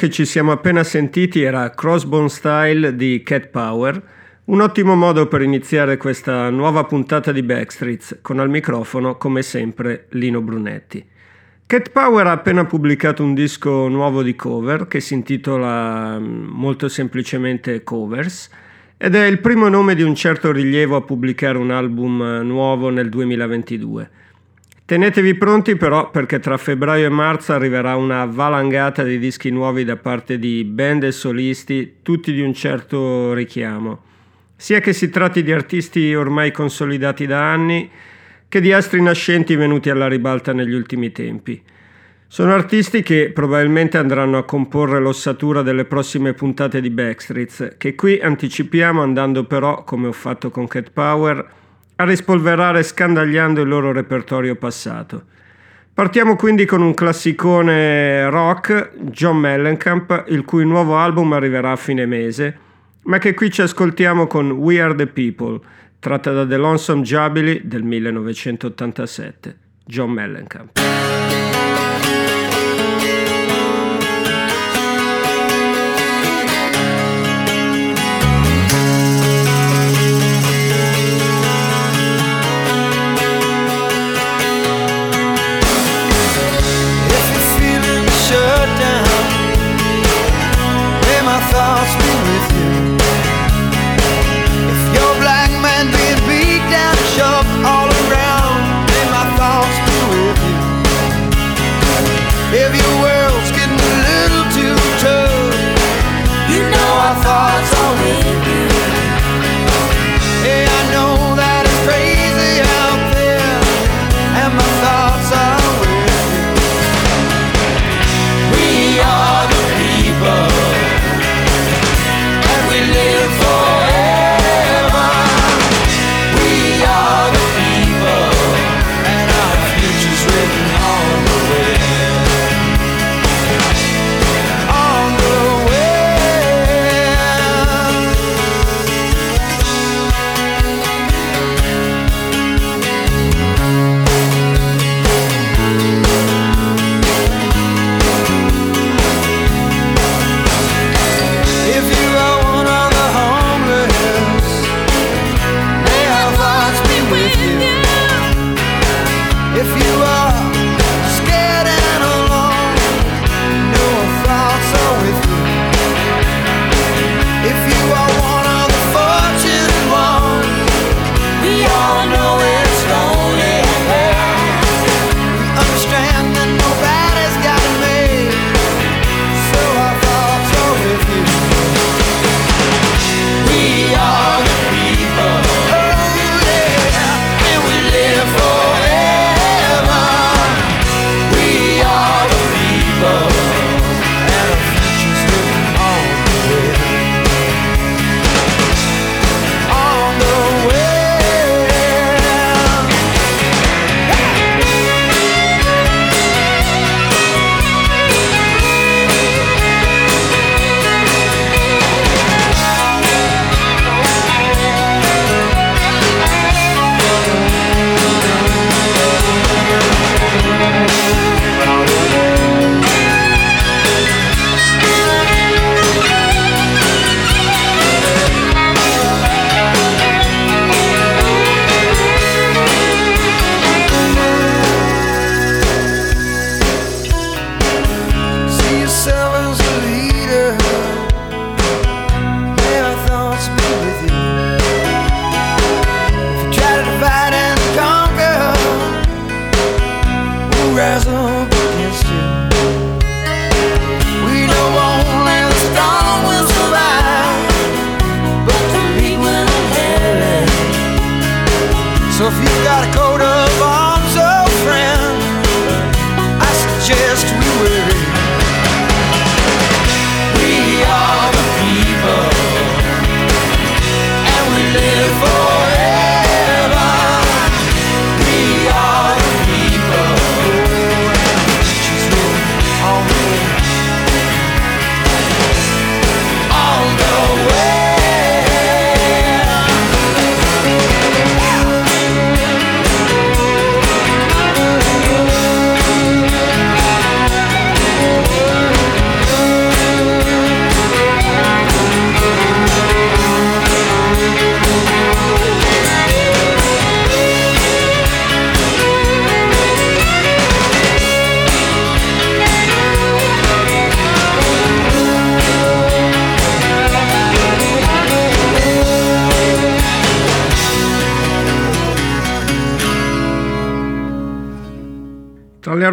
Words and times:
che 0.00 0.08
ci 0.08 0.24
siamo 0.24 0.50
appena 0.50 0.82
sentiti 0.82 1.42
era 1.42 1.68
Crossbone 1.72 2.30
Style 2.30 2.96
di 2.96 3.22
Cat 3.22 3.48
Power, 3.48 4.02
un 4.44 4.62
ottimo 4.62 4.94
modo 4.94 5.28
per 5.28 5.42
iniziare 5.42 5.98
questa 5.98 6.48
nuova 6.48 6.84
puntata 6.84 7.32
di 7.32 7.42
Backstreets, 7.42 8.20
con 8.22 8.38
al 8.38 8.48
microfono, 8.48 9.18
come 9.18 9.42
sempre, 9.42 10.06
Lino 10.12 10.40
Brunetti. 10.40 11.06
Cat 11.66 11.90
Power 11.90 12.28
ha 12.28 12.32
appena 12.32 12.64
pubblicato 12.64 13.22
un 13.22 13.34
disco 13.34 13.88
nuovo 13.88 14.22
di 14.22 14.34
cover 14.34 14.86
che 14.86 15.00
si 15.00 15.12
intitola 15.12 16.18
mm, 16.18 16.46
molto 16.46 16.88
semplicemente 16.88 17.84
Covers 17.84 18.48
ed 18.96 19.14
è 19.14 19.26
il 19.26 19.38
primo 19.40 19.68
nome 19.68 19.94
di 19.94 20.02
un 20.02 20.14
certo 20.14 20.50
rilievo 20.50 20.96
a 20.96 21.02
pubblicare 21.02 21.58
un 21.58 21.70
album 21.70 22.22
eh, 22.22 22.42
nuovo 22.42 22.88
nel 22.88 23.10
2022. 23.10 24.10
Tenetevi 24.90 25.36
pronti 25.36 25.76
però 25.76 26.10
perché 26.10 26.40
tra 26.40 26.56
febbraio 26.56 27.06
e 27.06 27.10
marzo 27.10 27.52
arriverà 27.52 27.94
una 27.94 28.24
valangata 28.24 29.04
di 29.04 29.20
dischi 29.20 29.50
nuovi 29.50 29.84
da 29.84 29.96
parte 29.96 30.36
di 30.36 30.64
band 30.64 31.04
e 31.04 31.12
solisti, 31.12 31.98
tutti 32.02 32.32
di 32.32 32.40
un 32.40 32.52
certo 32.52 33.32
richiamo. 33.32 34.02
Sia 34.56 34.80
che 34.80 34.92
si 34.92 35.08
tratti 35.08 35.44
di 35.44 35.52
artisti 35.52 36.12
ormai 36.12 36.50
consolidati 36.50 37.24
da 37.24 37.52
anni, 37.52 37.88
che 38.48 38.60
di 38.60 38.72
astri 38.72 39.00
nascenti 39.00 39.54
venuti 39.54 39.90
alla 39.90 40.08
ribalta 40.08 40.52
negli 40.52 40.74
ultimi 40.74 41.12
tempi. 41.12 41.62
Sono 42.26 42.52
artisti 42.52 43.04
che 43.04 43.30
probabilmente 43.32 43.96
andranno 43.96 44.38
a 44.38 44.44
comporre 44.44 44.98
l'ossatura 44.98 45.62
delle 45.62 45.84
prossime 45.84 46.34
puntate 46.34 46.80
di 46.80 46.90
Backstreets, 46.90 47.76
che 47.78 47.94
qui 47.94 48.18
anticipiamo 48.18 49.00
andando 49.00 49.44
però, 49.44 49.84
come 49.84 50.08
ho 50.08 50.12
fatto 50.12 50.50
con 50.50 50.66
Cat 50.66 50.90
Power, 50.90 51.48
a 52.00 52.04
rispolverare 52.04 52.82
scandagliando 52.82 53.60
il 53.60 53.68
loro 53.68 53.92
repertorio 53.92 54.54
passato. 54.56 55.24
Partiamo 55.92 56.34
quindi 56.34 56.64
con 56.64 56.80
un 56.80 56.94
classicone 56.94 58.30
rock, 58.30 58.92
John 59.10 59.36
Mellencamp, 59.36 60.24
il 60.28 60.46
cui 60.46 60.64
nuovo 60.64 60.96
album 60.96 61.34
arriverà 61.34 61.72
a 61.72 61.76
fine 61.76 62.06
mese, 62.06 62.58
ma 63.02 63.18
che 63.18 63.34
qui 63.34 63.50
ci 63.50 63.60
ascoltiamo 63.60 64.26
con 64.26 64.50
We 64.50 64.80
Are 64.80 64.94
the 64.94 65.08
People, 65.08 65.60
tratta 65.98 66.32
da 66.32 66.46
The 66.46 66.56
Lonesome 66.56 67.02
Jubilee 67.02 67.60
del 67.64 67.82
1987. 67.82 69.56
John 69.84 70.12
Mellencamp. 70.12 70.78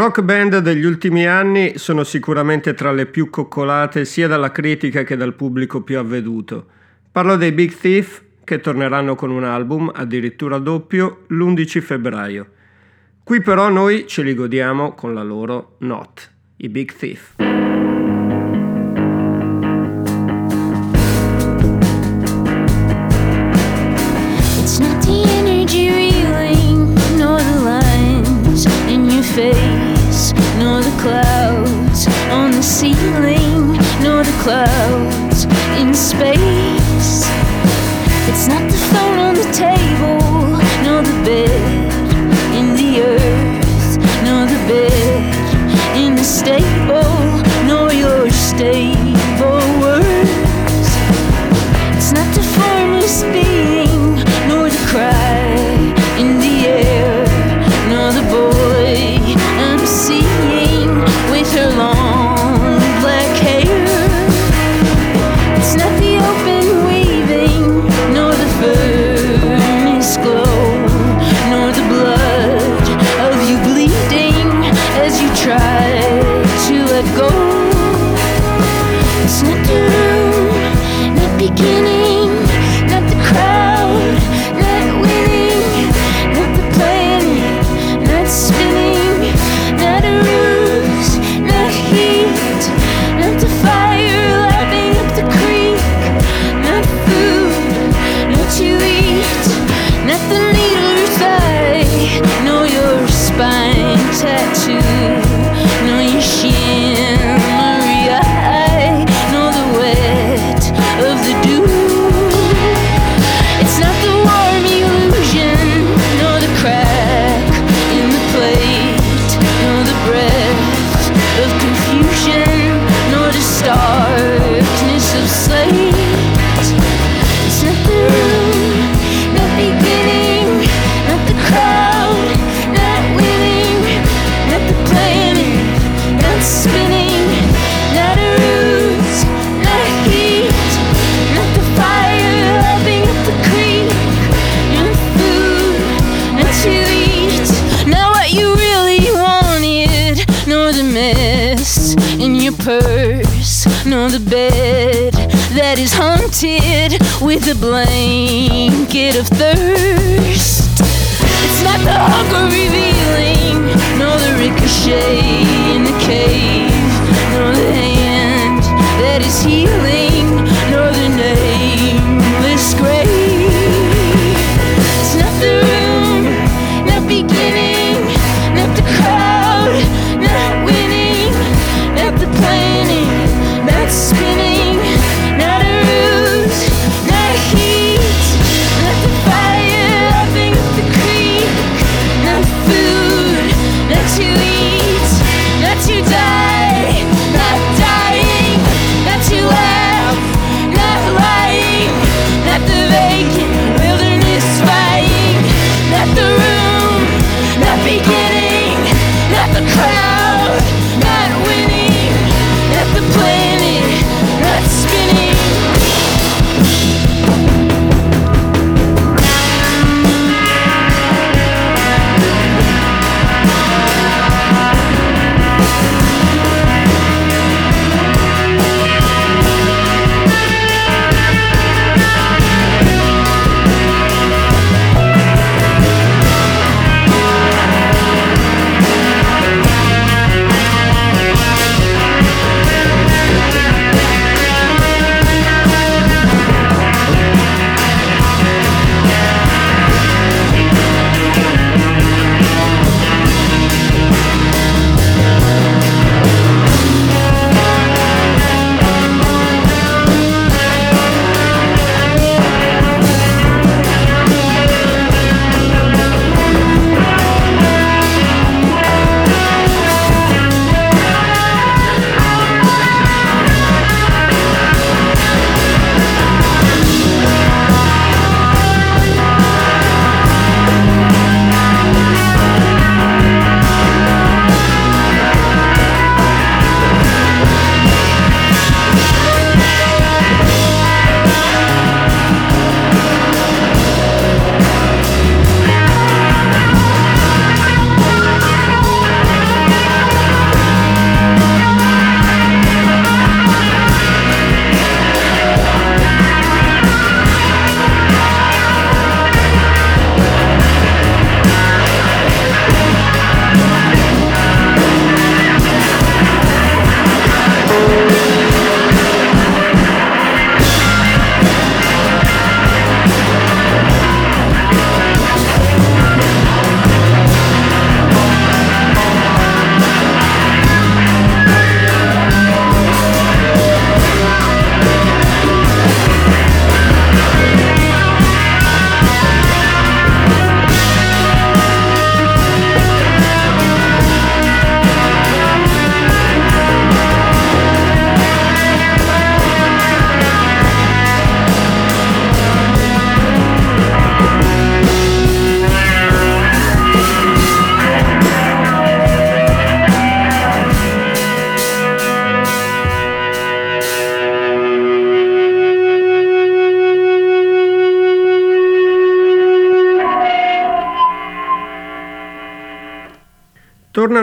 rock 0.07 0.21
band 0.21 0.59
degli 0.59 0.85
ultimi 0.85 1.27
anni 1.27 1.77
sono 1.77 2.05
sicuramente 2.05 2.73
tra 2.73 2.93
le 2.93 3.07
più 3.07 3.29
coccolate 3.29 4.05
sia 4.05 4.25
dalla 4.25 4.53
critica 4.53 5.03
che 5.03 5.17
dal 5.17 5.33
pubblico 5.33 5.81
più 5.81 5.97
avveduto. 5.97 6.67
Parlo 7.11 7.35
dei 7.35 7.51
Big 7.51 7.73
Thief 7.73 8.23
che 8.45 8.61
torneranno 8.61 9.15
con 9.15 9.31
un 9.31 9.43
album, 9.43 9.91
addirittura 9.93 10.59
doppio, 10.59 11.25
l'11 11.27 11.81
febbraio. 11.81 12.47
Qui 13.21 13.41
però 13.41 13.67
noi 13.67 14.07
ce 14.07 14.23
li 14.23 14.33
godiamo 14.33 14.93
con 14.93 15.13
la 15.13 15.23
loro 15.23 15.75
Not, 15.79 16.31
i 16.55 16.69
Big 16.69 16.93
Thief. 16.93 17.66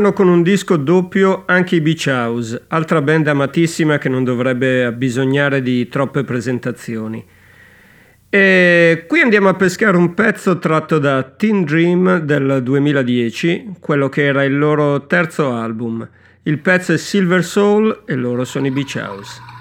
Tornano 0.05 0.13
con 0.13 0.29
un 0.29 0.43
disco 0.43 0.77
doppio 0.77 1.45
anche 1.47 1.77
i 1.77 1.81
Beach 1.81 2.09
House, 2.09 2.65
altra 2.69 3.01
band 3.01 3.27
amatissima 3.27 3.97
che 3.97 4.11
non 4.11 4.23
dovrebbe 4.23 4.85
abbisognare 4.85 5.63
di 5.63 5.89
troppe 5.89 6.25
presentazioni. 6.25 7.25
E 8.29 9.05
qui 9.09 9.21
andiamo 9.21 9.49
a 9.49 9.55
pescare 9.55 9.97
un 9.97 10.13
pezzo 10.13 10.59
tratto 10.59 10.99
da 10.99 11.23
Teen 11.23 11.65
Dream 11.65 12.19
del 12.19 12.61
2010, 12.63 13.77
quello 13.81 14.11
che 14.11 14.25
era 14.25 14.45
il 14.45 14.59
loro 14.59 15.07
terzo 15.07 15.55
album. 15.55 16.07
Il 16.43 16.59
pezzo 16.59 16.93
è 16.93 16.99
Silver 16.99 17.43
Soul 17.43 18.03
e 18.05 18.15
loro 18.15 18.45
sono 18.45 18.67
i 18.67 18.71
Beach 18.71 19.01
House. 19.03 19.54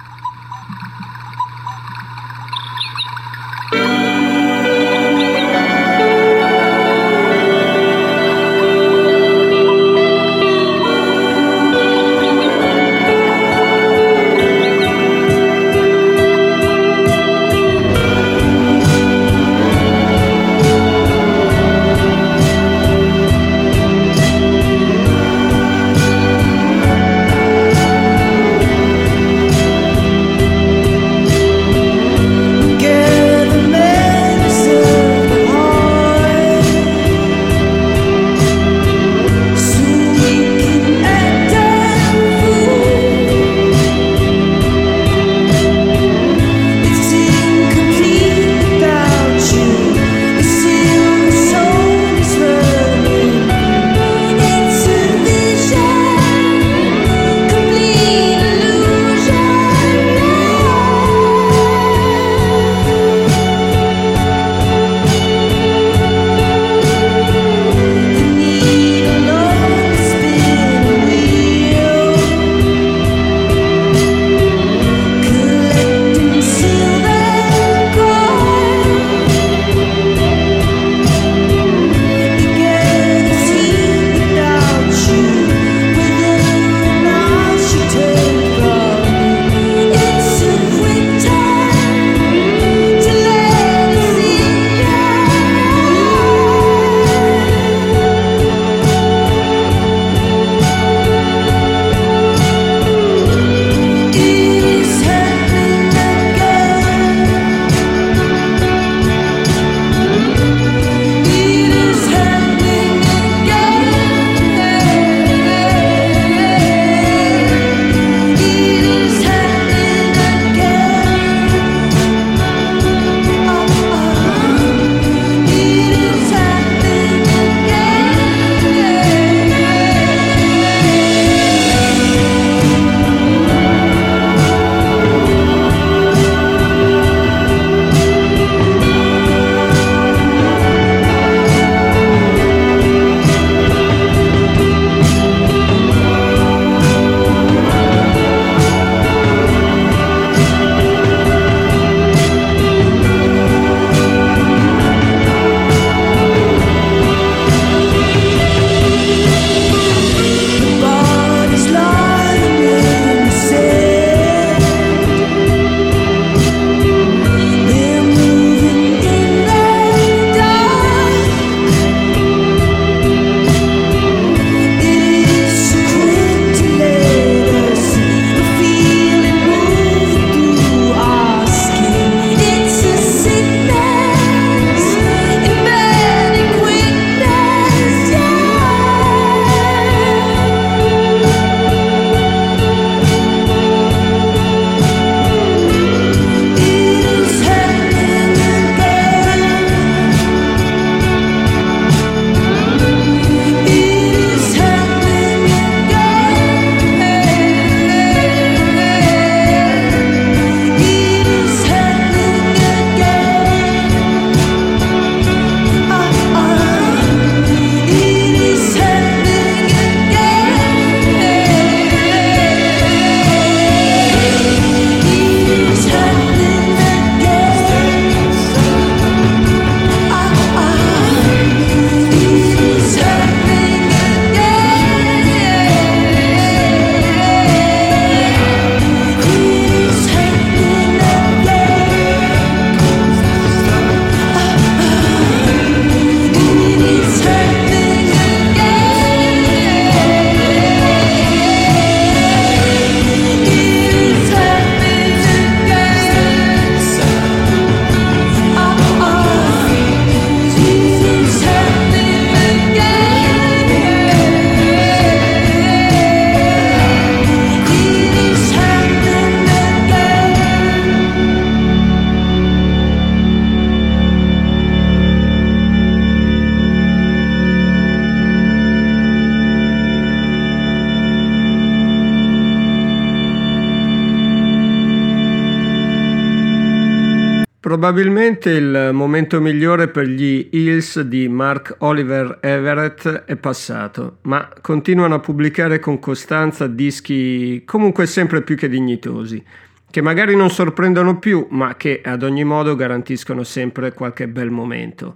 Probabilmente 288.44 288.50
il 288.50 288.94
momento 288.94 289.40
migliore 289.40 289.88
per 289.88 290.06
gli 290.06 290.50
Hills 290.52 291.00
di 291.00 291.30
Mark 291.30 291.76
Oliver 291.80 292.40
Everett 292.42 293.08
è 293.24 293.38
passato, 293.38 294.18
ma 294.24 294.50
continuano 294.60 295.16
a 295.16 295.20
pubblicare 295.20 295.80
con 295.80 295.98
costanza 296.00 296.68
dischi 296.68 297.64
comunque 297.66 298.06
sempre 298.06 298.42
più 298.42 298.58
che 298.58 298.68
dignitosi, 298.68 299.42
che 299.90 300.02
magari 300.02 300.36
non 300.36 300.50
sorprendono 300.50 301.20
più, 301.20 301.48
ma 301.52 301.78
che 301.78 302.02
ad 302.04 302.22
ogni 302.22 302.44
modo 302.44 302.76
garantiscono 302.76 303.44
sempre 303.44 303.94
qualche 303.94 304.28
bel 304.28 304.50
momento. 304.50 305.16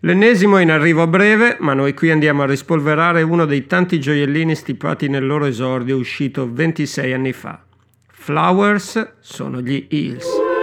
L'ennesimo 0.00 0.56
è 0.56 0.62
in 0.62 0.70
arrivo 0.70 1.02
a 1.02 1.06
breve, 1.06 1.58
ma 1.60 1.74
noi 1.74 1.92
qui 1.92 2.10
andiamo 2.10 2.44
a 2.44 2.46
rispolverare 2.46 3.20
uno 3.20 3.44
dei 3.44 3.66
tanti 3.66 4.00
gioiellini 4.00 4.54
stipati 4.54 5.08
nel 5.08 5.26
loro 5.26 5.44
esordio 5.44 5.98
uscito 5.98 6.50
26 6.50 7.12
anni 7.12 7.32
fa. 7.34 7.62
Flowers 8.06 9.16
sono 9.20 9.60
gli 9.60 9.86
Hills. 9.90 10.53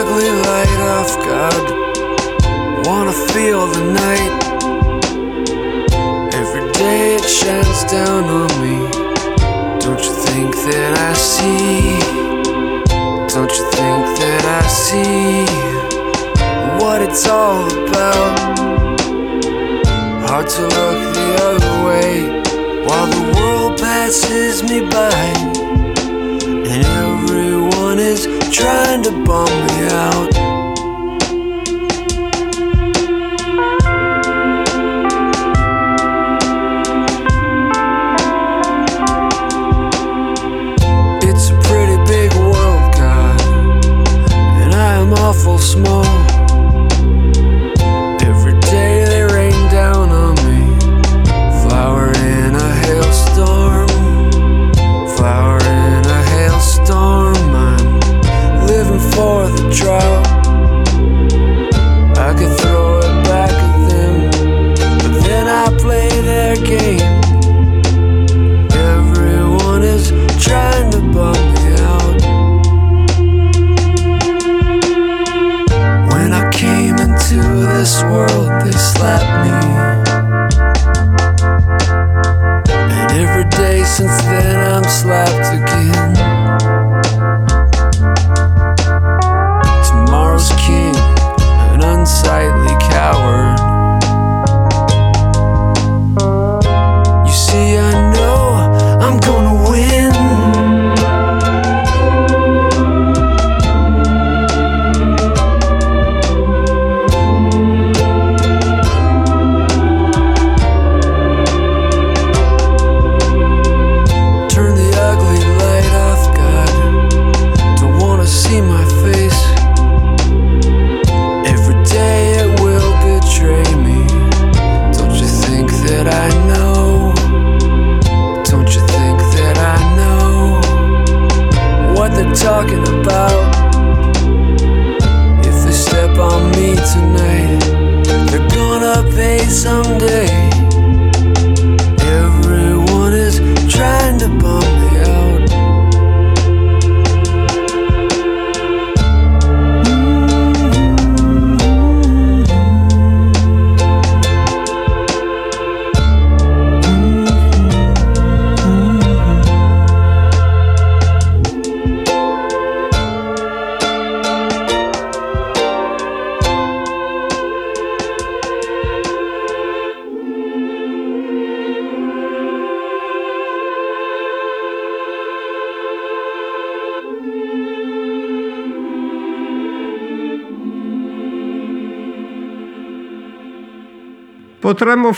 ugly 0.00 0.30
light 0.30 0.80
of 0.96 1.08
God. 1.26 1.64
Wanna 2.86 3.16
feel 3.32 3.66
the 3.76 3.84
night. 4.04 4.32
Every 6.40 6.66
day 6.72 7.16
it 7.16 7.26
shines 7.38 7.82
down 7.96 8.22
on 8.40 8.50
me. 8.62 8.78
Don't 9.84 10.02
you 10.06 10.14
think 10.26 10.50
that 10.68 10.92
I 11.10 11.12
see? 11.14 11.98
Don't 13.34 13.52
you 13.58 13.64
think 13.78 14.04
that 14.22 14.42
I 14.60 14.64
see 14.84 15.44
what 16.80 16.98
it's 17.06 17.26
all 17.28 17.66
about? 17.82 18.38
Hard 20.28 20.46
to 20.56 20.62
look 20.76 21.00
the 21.18 21.30
other 21.48 21.74
way 21.88 22.12
while 22.86 23.08
the 23.16 23.24
world 23.36 23.80
passes 23.80 24.62
me 24.62 24.78
by 24.96 25.58
and 26.72 26.82
everyone 27.04 27.87
trying 28.50 29.02
to 29.02 29.10
bum 29.24 29.48
me 29.66 29.88
out. 29.90 30.37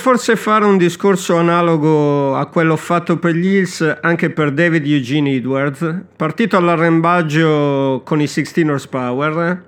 Forse 0.01 0.35
fare 0.35 0.65
un 0.65 0.79
discorso 0.79 1.37
analogo 1.37 2.35
a 2.35 2.47
quello 2.47 2.75
fatto 2.77 3.19
per 3.19 3.35
gli 3.35 3.49
Hills 3.49 3.99
anche 4.01 4.31
per 4.31 4.51
David 4.51 4.87
Eugene 4.87 5.35
Edwards, 5.35 5.95
partito 6.17 6.57
all'arrembaggio 6.57 8.01
con 8.03 8.19
i 8.19 8.27
16 8.27 8.63
horsepower, 8.63 9.63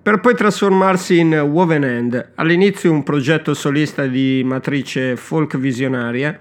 per 0.00 0.20
poi 0.20 0.34
trasformarsi 0.34 1.18
in 1.18 1.34
Woven 1.34 1.84
End, 1.84 2.30
all'inizio 2.36 2.90
un 2.90 3.02
progetto 3.02 3.52
solista 3.52 4.06
di 4.06 4.40
matrice 4.46 5.14
folk 5.14 5.58
visionaria, 5.58 6.40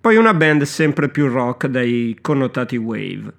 poi 0.00 0.16
una 0.16 0.32
band 0.32 0.62
sempre 0.62 1.10
più 1.10 1.28
rock 1.28 1.66
dai 1.66 2.16
connotati 2.22 2.78
wave. 2.78 3.30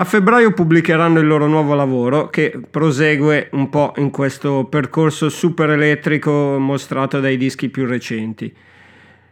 A 0.00 0.04
febbraio 0.04 0.52
pubblicheranno 0.52 1.18
il 1.18 1.26
loro 1.26 1.48
nuovo 1.48 1.74
lavoro 1.74 2.28
che 2.28 2.60
prosegue 2.70 3.48
un 3.54 3.68
po' 3.68 3.94
in 3.96 4.10
questo 4.10 4.64
percorso 4.70 5.28
super 5.28 5.70
elettrico 5.70 6.56
mostrato 6.56 7.18
dai 7.18 7.36
dischi 7.36 7.68
più 7.68 7.84
recenti. 7.84 8.54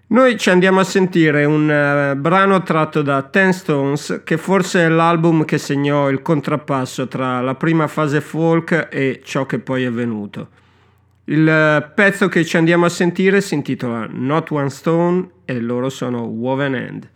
Noi 0.08 0.36
ci 0.36 0.50
andiamo 0.50 0.80
a 0.80 0.84
sentire 0.84 1.44
un 1.44 1.68
uh, 1.68 2.18
brano 2.18 2.64
tratto 2.64 3.02
da 3.02 3.22
Ten 3.22 3.52
Stones 3.52 4.22
che 4.24 4.36
forse 4.38 4.80
è 4.80 4.88
l'album 4.88 5.44
che 5.44 5.58
segnò 5.58 6.10
il 6.10 6.20
contrappasso 6.20 7.06
tra 7.06 7.40
la 7.40 7.54
prima 7.54 7.86
fase 7.86 8.20
folk 8.20 8.88
e 8.90 9.20
ciò 9.22 9.46
che 9.46 9.60
poi 9.60 9.84
è 9.84 9.90
venuto. 9.92 10.48
Il 11.26 11.46
uh, 11.46 11.94
pezzo 11.94 12.26
che 12.26 12.44
ci 12.44 12.56
andiamo 12.56 12.86
a 12.86 12.88
sentire 12.88 13.40
si 13.40 13.54
intitola 13.54 14.08
Not 14.10 14.50
One 14.50 14.70
Stone 14.70 15.28
e 15.44 15.60
loro 15.60 15.90
sono 15.90 16.22
Woven 16.22 16.74
End. 16.74 17.14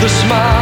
the 0.00 0.08
smile. 0.08 0.59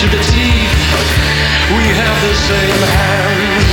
to 0.00 0.16
the 0.16 0.22
teeth. 0.22 0.76
We 1.74 1.84
have 1.96 2.20
the 2.22 2.34
same 2.34 2.80
hands. 2.82 3.65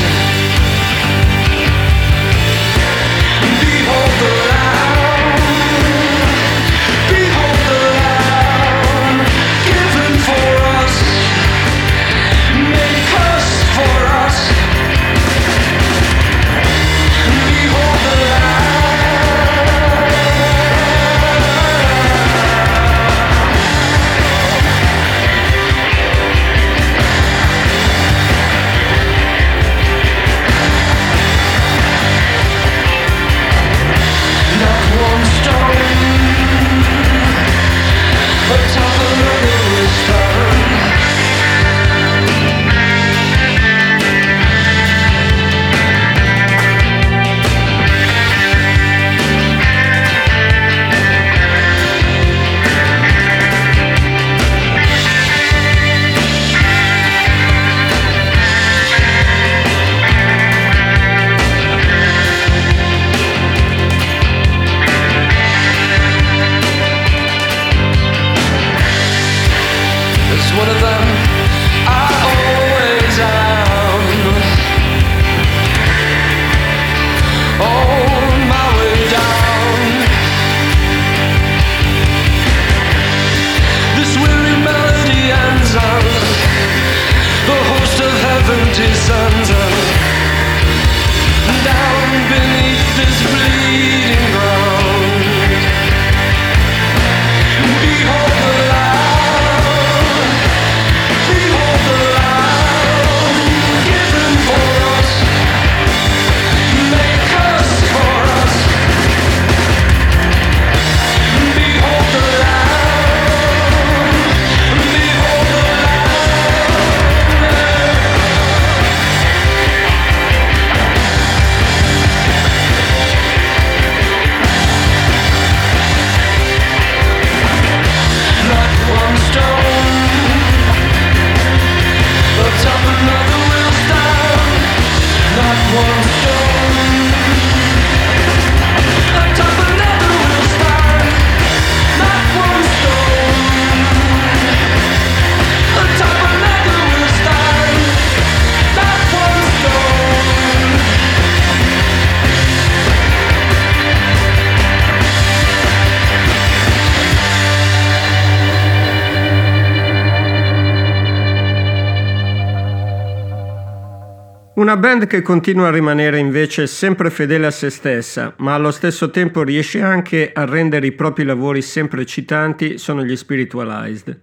Una 164.73 164.81
band 164.81 165.05
che 165.05 165.21
continua 165.21 165.67
a 165.67 165.71
rimanere 165.71 166.17
invece 166.17 166.65
sempre 166.65 167.11
fedele 167.11 167.45
a 167.45 167.51
se 167.51 167.69
stessa, 167.69 168.33
ma 168.37 168.55
allo 168.55 168.71
stesso 168.71 169.11
tempo 169.11 169.43
riesce 169.43 169.79
anche 169.81 170.31
a 170.33 170.45
rendere 170.45 170.87
i 170.87 170.93
propri 170.93 171.25
lavori 171.25 171.61
sempre 171.61 172.01
eccitanti, 172.01 172.79
sono 172.79 173.03
gli 173.03 173.15
Spiritualized. 173.15 174.19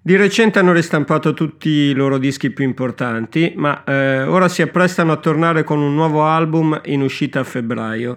Di 0.00 0.16
recente 0.16 0.58
hanno 0.58 0.72
ristampato 0.72 1.34
tutti 1.34 1.68
i 1.68 1.92
loro 1.92 2.16
dischi 2.16 2.48
più 2.48 2.64
importanti, 2.64 3.52
ma 3.54 3.84
eh, 3.84 4.22
ora 4.22 4.48
si 4.48 4.62
apprestano 4.62 5.12
a 5.12 5.18
tornare 5.18 5.62
con 5.62 5.78
un 5.78 5.92
nuovo 5.92 6.24
album 6.24 6.80
in 6.86 7.02
uscita 7.02 7.40
a 7.40 7.44
febbraio, 7.44 8.16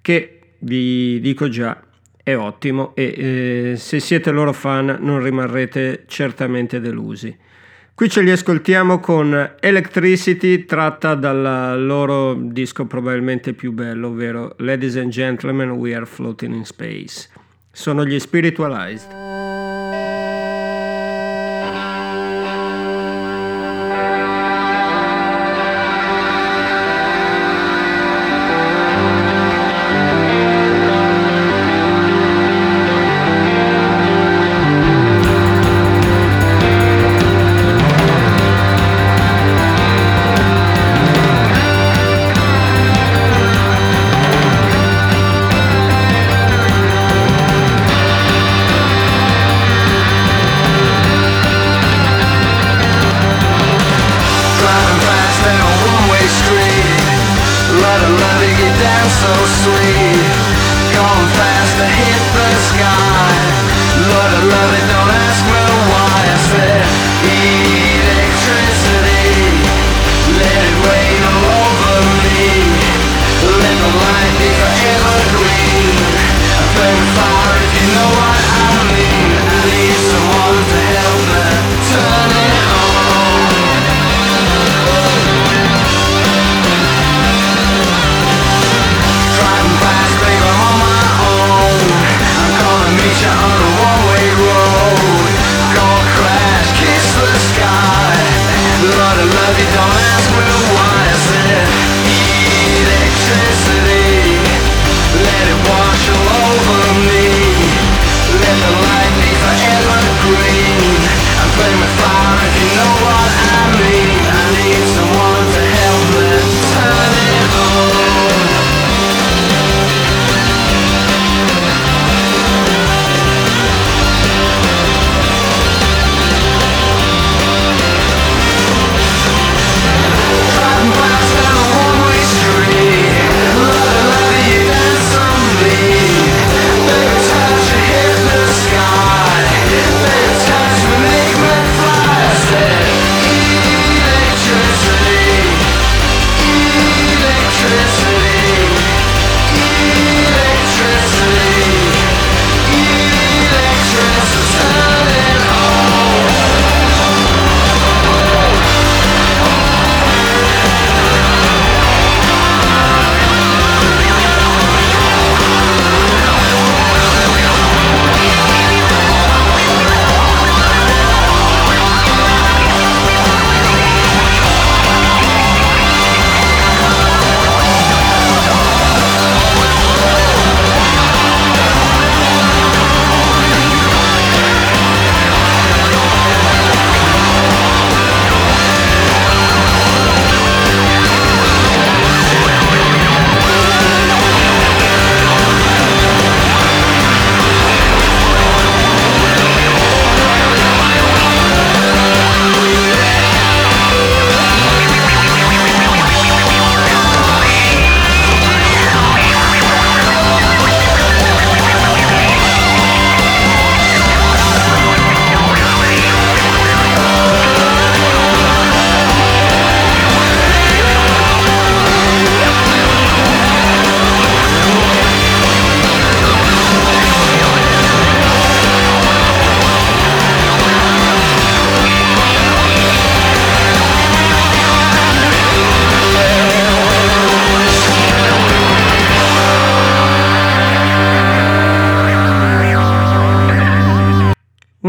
che 0.00 0.40
vi 0.58 1.20
dico 1.20 1.48
già 1.48 1.80
è 2.20 2.34
ottimo 2.34 2.96
e 2.96 3.14
eh, 3.72 3.76
se 3.76 4.00
siete 4.00 4.32
loro 4.32 4.52
fan 4.52 4.98
non 5.00 5.22
rimarrete 5.22 6.02
certamente 6.08 6.80
delusi. 6.80 7.38
Qui 7.94 8.08
ce 8.08 8.22
li 8.22 8.30
ascoltiamo 8.30 9.00
con 9.00 9.56
Electricity 9.60 10.64
tratta 10.64 11.14
dal 11.14 11.84
loro 11.84 12.34
disco 12.34 12.86
probabilmente 12.86 13.52
più 13.52 13.72
bello, 13.72 14.08
ovvero 14.08 14.54
Ladies 14.58 14.96
and 14.96 15.10
Gentlemen, 15.10 15.70
We 15.72 15.94
Are 15.94 16.06
Floating 16.06 16.54
in 16.54 16.64
Space. 16.64 17.28
Sono 17.70 18.04
gli 18.06 18.18
Spiritualized. 18.18 19.41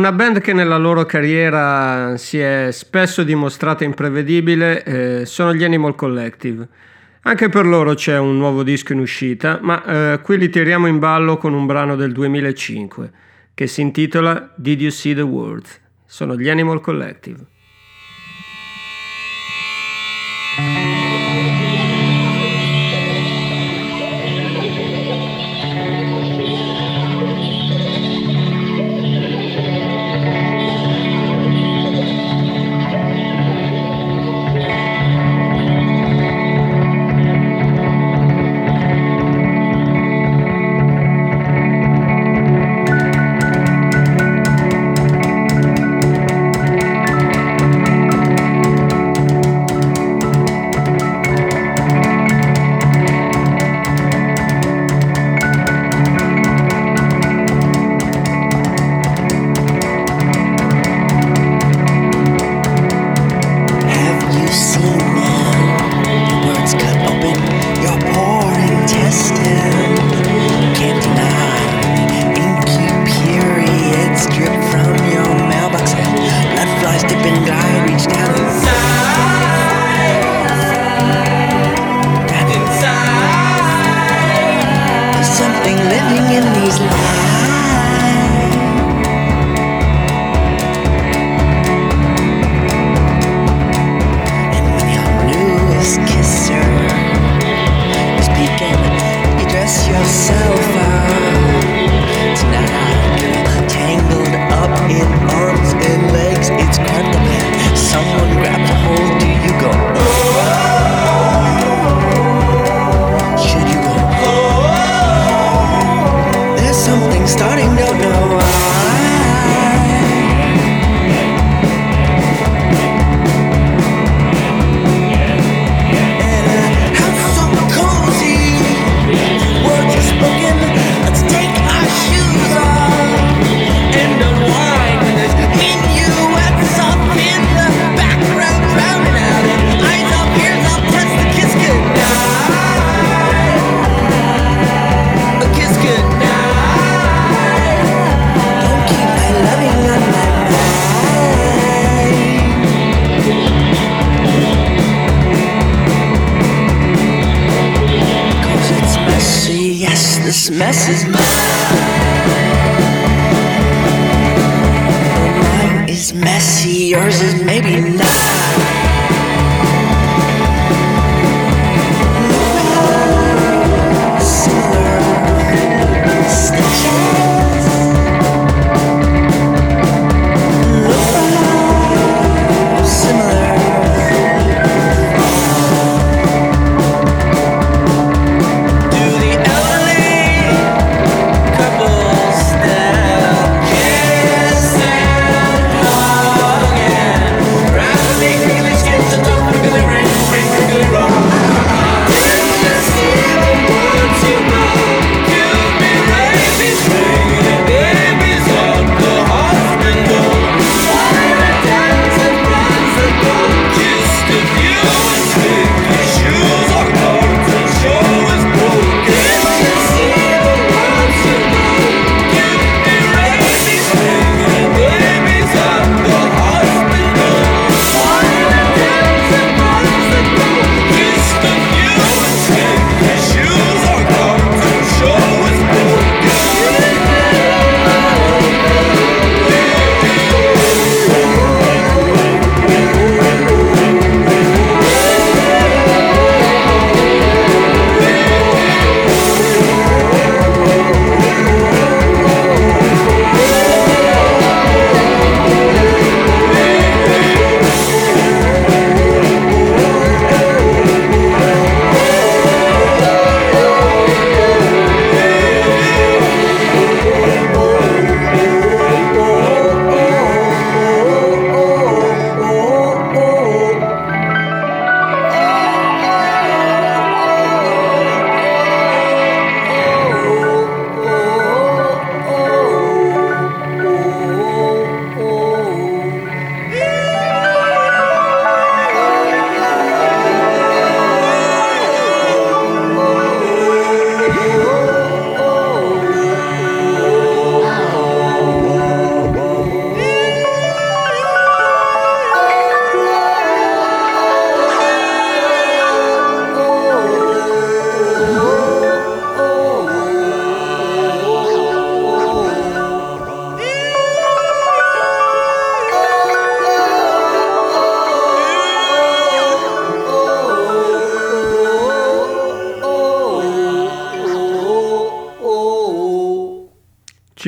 Una 0.04 0.12
band 0.12 0.41
che 0.41 0.51
nella 0.51 0.76
loro 0.76 1.06
carriera 1.06 2.18
si 2.18 2.38
è 2.38 2.72
spesso 2.74 3.24
dimostrata 3.24 3.86
imprevedibile 3.86 4.84
eh, 4.84 5.26
sono 5.26 5.54
gli 5.54 5.64
Animal 5.64 5.95
Collective. 5.95 6.68
Anche 7.22 7.47
per 7.47 7.66
loro 7.66 7.93
c'è 7.93 8.18
un 8.18 8.38
nuovo 8.38 8.64
disco 8.64 8.91
in 8.91 8.99
uscita, 8.99 9.60
ma 9.62 9.86
eh, 9.86 10.20
qui 10.22 10.38
li 10.38 10.49
tiriamo 10.49 10.88
in 10.88 10.99
ballo 10.99 11.38
con 11.38 11.54
un 11.54 11.66
brano 11.66 11.95
del 11.95 12.12
2005 12.12 13.12
che 13.54 13.66
si 13.66 13.80
intitola 13.80 14.51
Did 14.58 14.82
You 14.82 14.91
See 14.91 15.16
the 15.16 15.22
World? 15.22 15.68
Sono 16.06 16.36
gli 16.36 16.49
Animal 16.49 16.82
Collective. 16.82 17.53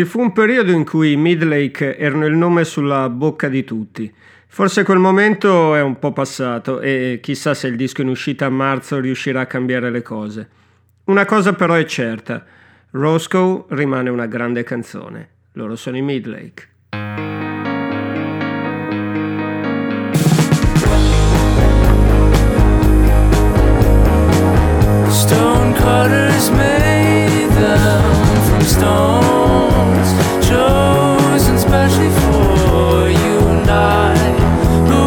Fu 0.06 0.22
un 0.22 0.32
periodo 0.32 0.72
in 0.72 0.86
cui 0.86 1.12
i 1.12 1.18
Midlake 1.18 1.98
erano 1.98 2.26
il 2.26 2.36
nome 2.36 2.64
sulla 2.64 3.10
bocca 3.10 3.50
di 3.50 3.64
tutti. 3.64 4.14
Forse 4.48 4.84
quel 4.84 5.00
momento 5.00 5.76
è 5.76 5.82
un 5.82 6.00
po' 6.00 6.14
passato 6.14 6.80
e 6.80 7.20
chissà 7.22 7.54
se 7.54 7.68
il 7.68 7.76
disco 7.76 8.02
in 8.02 8.08
uscita 8.08 8.46
a 8.46 8.50
marzo 8.50 9.00
riuscirà 9.00 9.42
a 9.42 9.46
cambiare 9.46 9.90
le 9.90 10.02
cose. 10.02 10.50
Una 11.06 11.26
cosa 11.26 11.54
però 11.54 11.74
è 11.74 11.84
certa, 11.84 12.46
Roscoe 12.92 13.66
rimane 13.70 14.10
una 14.10 14.28
grande 14.28 14.64
canzone. 14.64 15.30
Loro 15.54 15.76
sono 15.76 15.98
i 15.98 16.02
Midlake. 16.02 16.70
Stone 25.10 25.74
cutters 25.74 26.50
made 26.52 26.95
stones 28.68 30.10
chosen 30.48 31.58
specially 31.58 32.10
for 32.10 33.10
you 33.10 33.38
and 33.54 33.70
I 33.70 34.16
who 34.88 35.02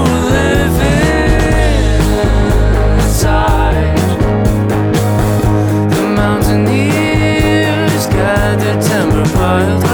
inside. 3.03 3.99
The 5.91 6.03
mountaineers 6.21 8.07
gather 8.07 8.81
timber 8.81 9.25
piled 9.35 9.88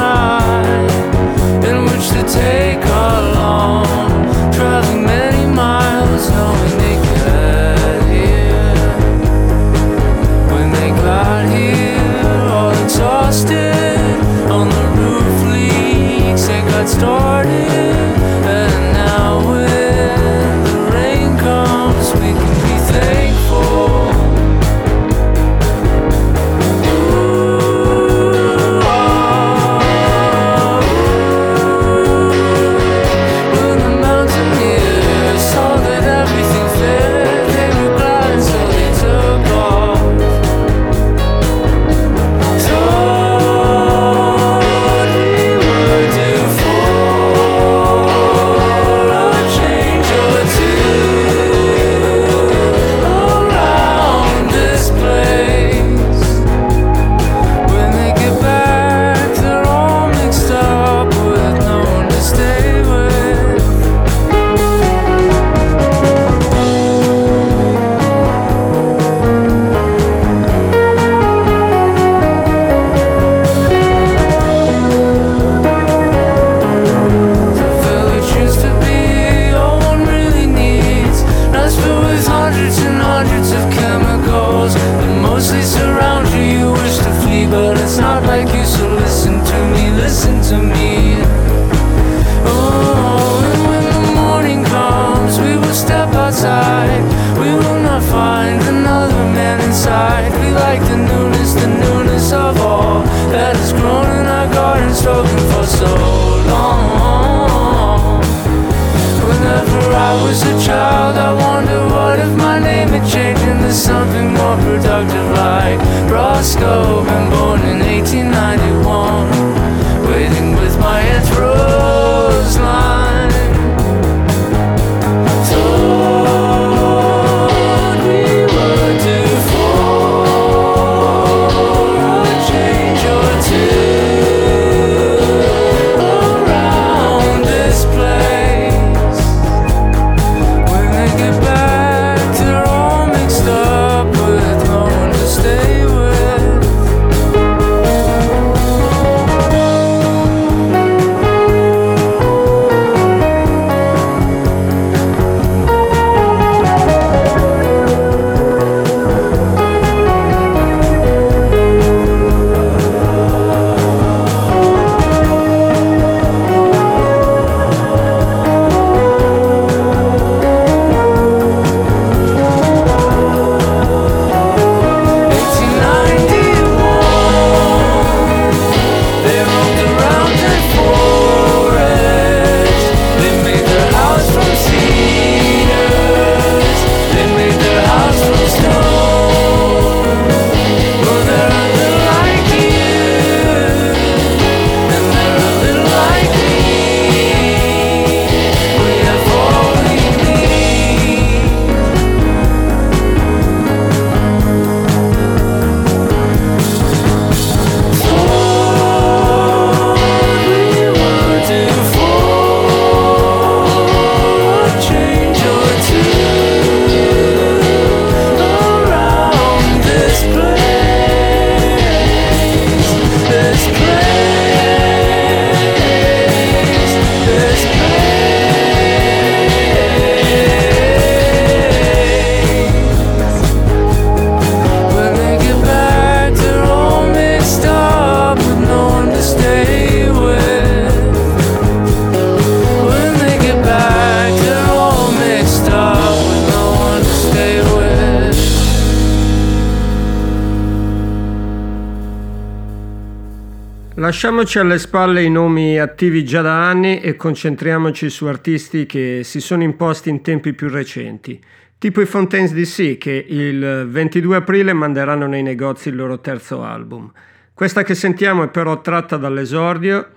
Lasciamoci 254.25 254.59
alle 254.59 254.79
spalle 254.79 255.23
i 255.23 255.29
nomi 255.29 255.79
attivi 255.79 256.25
già 256.25 256.41
da 256.41 256.67
anni 256.67 256.99
e 256.99 257.15
concentriamoci 257.15 258.09
su 258.09 258.25
artisti 258.25 258.87
che 258.87 259.21
si 259.23 259.39
sono 259.39 259.65
imposti 259.65 260.09
in 260.09 260.23
tempi 260.23 260.55
più 260.55 260.71
recenti, 260.71 261.39
tipo 261.77 262.01
i 262.01 262.07
Fontaines 262.07 262.55
DC 262.55 262.97
che 262.97 263.23
il 263.29 263.87
22 263.87 264.37
aprile 264.37 264.73
manderanno 264.73 265.27
nei 265.27 265.43
negozi 265.43 265.91
il 265.91 265.97
loro 265.97 266.21
terzo 266.21 266.63
album. 266.63 267.13
Questa 267.53 267.83
che 267.83 267.95
sentiamo 267.95 268.45
è 268.45 268.49
però 268.49 268.81
tratta 268.81 269.19
dall'esordio 269.19 270.09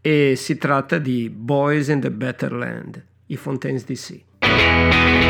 e 0.00 0.34
si 0.34 0.58
tratta 0.58 0.98
di 0.98 1.30
Boys 1.32 1.86
in 1.86 2.00
the 2.00 2.10
Better 2.10 2.52
Land, 2.52 3.00
i 3.26 3.36
Fontaines 3.36 3.84
DC. 3.84 5.21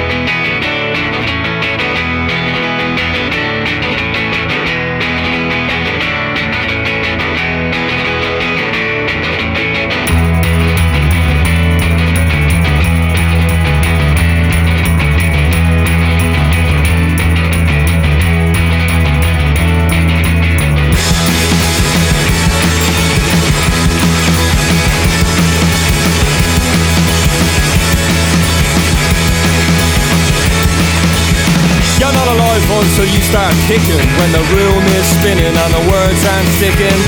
So 32.97 33.03
you 33.03 33.21
start 33.23 33.55
kicking 33.71 34.03
when 34.19 34.31
the 34.33 34.45
room 34.55 34.83
is 34.99 35.07
spinning 35.19 35.55
and 35.55 35.71
the 35.73 35.85
words 35.87 36.21
aren't 36.27 36.51
sticking. 36.59 37.01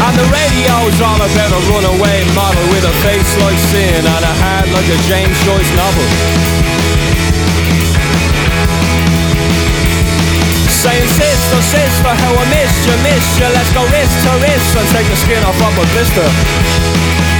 And 0.00 0.14
the 0.16 0.26
radio's 0.32 0.98
all 1.04 1.20
about 1.20 1.50
a 1.54 1.60
runaway 1.70 2.18
model 2.34 2.64
with 2.72 2.84
a 2.88 2.94
face 3.04 3.32
like 3.44 3.58
sin 3.70 4.02
and 4.02 4.22
a 4.24 4.34
heart 4.42 4.68
like 4.74 4.88
a 4.90 4.98
James 5.06 5.38
Joyce 5.46 5.72
novel. 5.78 6.08
Saying 10.80 11.08
sister, 11.14 11.60
sister, 11.60 12.10
how 12.10 12.32
I 12.32 12.44
missed 12.48 12.82
you, 12.88 12.96
missed 13.04 13.36
you 13.36 13.48
Let's 13.52 13.70
go 13.76 13.84
wrist 13.84 14.16
to 14.24 14.32
wrist 14.40 14.72
and 14.80 14.88
take 14.96 15.06
the 15.06 15.16
skin 15.16 15.42
off 15.44 15.60
of 15.60 15.76
a 15.76 15.84
blister 15.92 17.39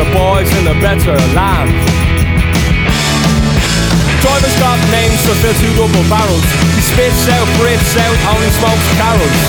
the 0.00 0.16
boys 0.16 0.48
in 0.56 0.64
the 0.64 0.72
better 0.80 1.12
land. 1.36 1.68
Driver's 4.24 4.56
got 4.56 4.80
names 4.88 5.20
for 5.28 5.36
fill 5.44 5.52
two 5.60 5.72
double 5.76 6.00
barrels. 6.08 6.46
He 6.72 6.80
spits 6.80 7.28
out, 7.28 7.44
breathes 7.60 7.92
out, 8.00 8.16
only 8.32 8.48
smokes 8.56 8.88
carols. 8.96 9.40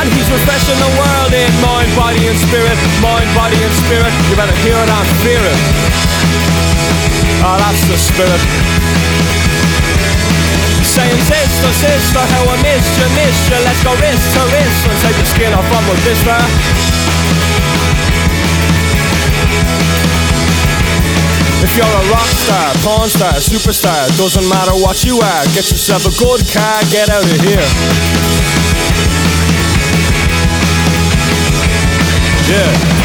And 0.00 0.08
he's 0.08 0.28
refreshing 0.32 0.80
the 0.80 0.92
world 0.96 1.32
in 1.36 1.52
mind, 1.60 1.92
body 1.92 2.32
and 2.32 2.38
spirit, 2.48 2.78
mind, 3.04 3.28
body 3.36 3.60
and 3.60 3.74
spirit. 3.84 4.12
You 4.32 4.40
better 4.40 4.56
hear 4.64 4.78
it 4.80 4.88
and 4.88 5.08
fear 5.20 5.42
it. 5.44 5.60
Oh, 7.44 7.60
that's 7.60 7.82
the 7.92 7.98
spirit. 8.00 9.55
Saying 10.96 11.20
sister, 11.28 11.72
sister, 11.76 12.24
how 12.24 12.48
I 12.48 12.56
missed 12.64 12.96
you, 12.96 13.04
missed 13.20 13.52
you. 13.52 13.58
Let's 13.68 13.84
go 13.84 13.92
wrist 14.00 14.32
to 14.32 14.40
wrist 14.48 14.80
and 14.88 14.96
take 15.04 15.16
the 15.20 15.28
skin 15.28 15.52
off 15.52 15.68
of 15.68 15.82
my 15.84 15.92
blister 16.00 16.40
If 21.60 21.76
you're 21.76 21.84
a 21.84 22.04
rock 22.08 22.30
star, 22.40 22.72
porn 22.80 23.10
star, 23.10 23.34
superstar 23.44 24.08
Doesn't 24.16 24.48
matter 24.48 24.72
what 24.72 25.04
you 25.04 25.20
are. 25.20 25.44
Get 25.52 25.68
yourself 25.68 26.08
a 26.08 26.12
good 26.16 26.40
car, 26.48 26.80
get 26.88 27.10
out 27.10 27.28
of 27.28 27.40
here. 27.44 27.68
Yeah 32.48 32.95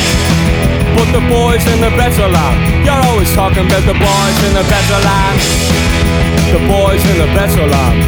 Put 1.02 1.18
the 1.18 1.26
boys 1.26 1.66
in 1.66 1.82
the 1.82 1.90
better 1.98 2.30
land 2.30 2.86
You're 2.86 3.02
always 3.10 3.34
talking 3.34 3.66
about 3.66 3.82
the 3.90 3.98
boys 3.98 4.38
in 4.46 4.54
the 4.54 4.66
better 4.70 5.00
land 5.02 5.82
the 6.52 6.60
boys 6.68 7.02
in 7.06 7.18
the 7.18 7.28
better 7.28 7.66
land. 7.66 8.02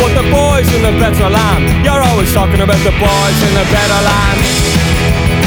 But 0.00 0.14
the 0.14 0.30
boys 0.30 0.66
in 0.72 0.80
the 0.80 0.98
better 0.98 1.28
land, 1.28 1.84
you're 1.84 2.02
always 2.02 2.32
talking 2.32 2.60
about 2.62 2.80
the 2.80 2.92
boys 2.96 3.38
in 3.46 3.52
the 3.52 3.66
better 3.68 4.00
land. 4.08 4.40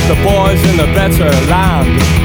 The 0.09 0.17
boys 0.23 0.61
in 0.69 0.77
the 0.77 0.93
better 0.93 1.31
land. 1.49 2.24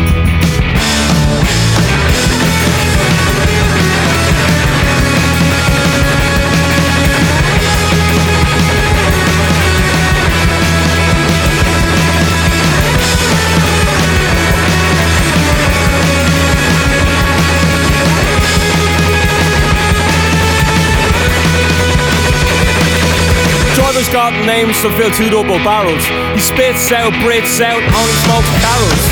Names 24.50 24.82
to 24.82 24.90
fill 24.98 25.10
two 25.14 25.30
double 25.30 25.62
barrels. 25.62 26.02
He 26.34 26.42
spits 26.42 26.90
out, 26.90 27.14
breathes 27.22 27.62
out, 27.62 27.78
only 27.78 28.16
smokes 28.26 28.50
carols. 28.58 29.04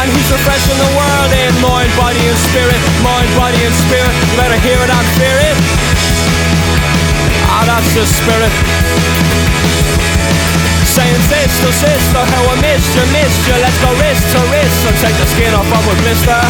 And 0.00 0.08
he's 0.08 0.30
refreshing 0.32 0.78
the 0.80 0.92
world 0.96 1.30
in 1.36 1.52
mind, 1.60 1.92
body 2.00 2.24
and 2.24 2.40
spirit, 2.48 2.80
mind, 3.04 3.28
body 3.36 3.60
and 3.60 3.76
spirit. 3.84 4.08
You 4.08 4.36
better 4.40 4.56
hear 4.64 4.80
it 4.80 4.88
and 4.88 5.06
fear 5.20 5.36
it. 5.52 5.56
Ah, 7.52 7.68
that's 7.68 7.92
the 7.92 8.04
spirit. 8.08 8.52
Saying 10.96 11.20
sister, 11.28 11.72
sister, 11.76 12.22
how 12.32 12.42
I 12.48 12.56
missed 12.64 12.88
you, 12.96 13.04
missed 13.12 13.42
you. 13.48 13.56
Let's 13.60 13.78
go 13.84 13.92
wrist 14.00 14.24
to 14.32 14.40
wrist 14.48 14.80
and 14.88 14.96
take 14.96 15.16
the 15.20 15.28
skin 15.36 15.52
off 15.52 15.68
of 15.68 15.84
a 15.92 15.94
blister. 16.00 16.40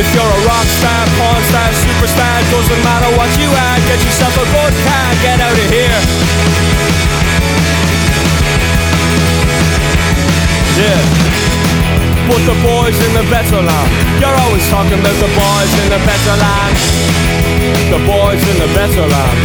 If 0.00 0.08
you're 0.16 0.24
a 0.24 0.40
rock 0.48 0.64
star, 0.80 1.04
porn 1.20 1.42
star, 1.52 1.68
superstar, 1.76 2.40
doesn't 2.48 2.80
matter 2.80 3.12
what 3.20 3.28
you 3.36 3.52
are, 3.52 3.76
get 3.84 4.00
yourself 4.00 4.32
a 4.32 4.46
good 4.48 4.74
car, 4.88 5.08
get 5.20 5.36
out 5.44 5.52
of 5.52 5.68
here. 5.68 6.00
Yeah. 10.80 11.00
Put 12.32 12.40
the 12.48 12.56
boys 12.64 12.96
in 12.96 13.12
the 13.12 13.28
better 13.28 13.60
land. 13.60 13.90
You're 14.24 14.38
always 14.40 14.64
talking 14.72 14.96
about 14.96 15.20
the 15.20 15.28
boys 15.36 15.70
in 15.84 15.92
the 15.92 16.00
better 16.00 16.34
land. 16.40 16.74
The 17.92 18.00
boys 18.08 18.40
in 18.40 18.56
the 18.56 18.70
better 18.72 19.04
land. 19.04 19.38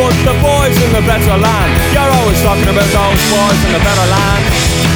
Put 0.00 0.16
the 0.24 0.36
boys 0.40 0.76
in 0.80 0.90
the 0.96 1.04
better 1.04 1.36
land. 1.36 1.70
You're 1.92 2.12
always 2.24 2.40
talking 2.40 2.72
about 2.72 2.88
those 2.88 3.20
boys 3.28 3.60
in 3.68 3.72
the 3.76 3.84
better 3.84 4.08
land 4.08 4.75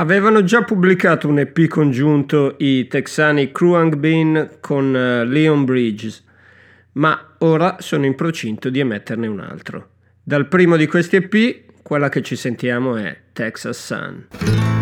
Avevano 0.00 0.42
già 0.42 0.62
pubblicato 0.62 1.28
un 1.28 1.40
EP 1.40 1.66
congiunto 1.66 2.54
i 2.60 2.88
texani 2.88 3.52
Kruang 3.52 3.96
Bin 3.96 4.52
con 4.58 4.86
uh, 4.94 5.28
Leon 5.28 5.66
Bridges, 5.66 6.24
ma 6.92 7.34
ora 7.40 7.76
sono 7.80 8.06
in 8.06 8.14
procinto 8.14 8.70
di 8.70 8.80
emetterne 8.80 9.26
un 9.26 9.40
altro. 9.40 9.90
Dal 10.22 10.48
primo 10.48 10.76
di 10.76 10.86
questi 10.86 11.16
EP, 11.16 11.82
quella 11.82 12.08
che 12.08 12.22
ci 12.22 12.34
sentiamo 12.34 12.96
è 12.96 13.14
Texas 13.34 13.84
Sun. 13.84 14.79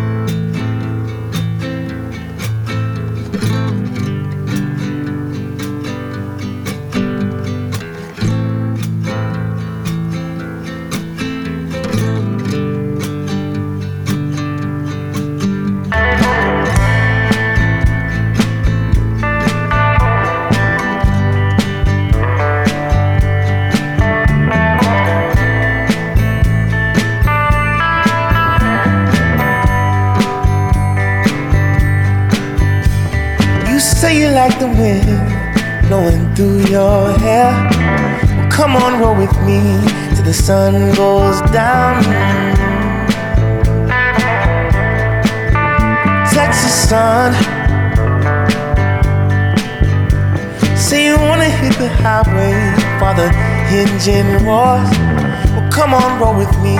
Well, 54.11 55.69
come 55.71 55.93
on, 55.93 56.19
roll 56.19 56.35
with 56.35 56.51
me 56.63 56.75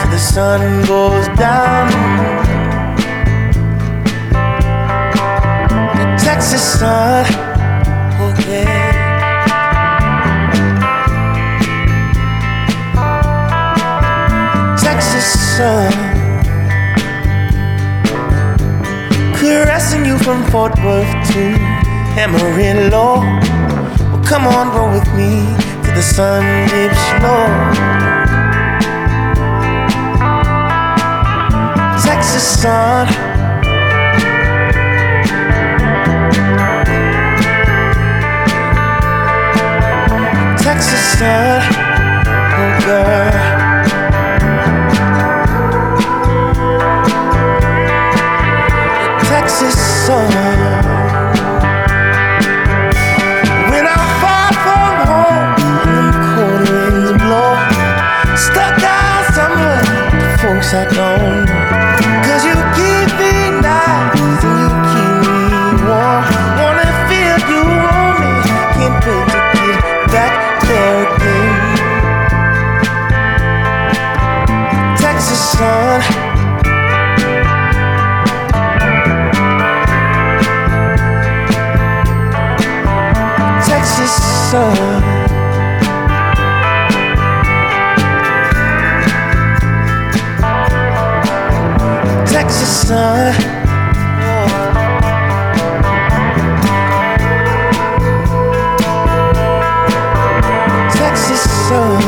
till 0.00 0.10
the 0.10 0.18
sun 0.18 0.60
goes 0.86 1.28
down. 1.36 1.90
The 5.98 6.24
Texas 6.24 6.78
sun. 6.78 7.26
Oh 8.18 8.34
yeah. 8.48 8.96
Texas 14.80 15.56
sun. 15.58 15.92
Caressing 19.36 20.06
you 20.06 20.16
from 20.16 20.42
Fort 20.50 20.74
Worth 20.82 21.12
to 21.32 21.42
Amarillo. 22.16 23.20
Well, 23.20 24.24
come 24.24 24.46
on, 24.46 24.74
roll 24.74 24.92
with 24.92 25.06
me 25.14 25.69
till 25.90 25.96
the 25.96 26.02
sun 26.02 26.68
dips 26.68 27.04
low. 27.22 27.46
Texas 32.02 32.60
sun. 32.60 33.06
Texas 40.58 41.18
sun, 41.18 41.62
oh 42.60 42.72
girl. 42.84 43.32
Texas 49.28 49.76
sun. 50.06 50.49
Texas 92.90 93.06
oh. 101.46 101.68
sun. 101.68 102.02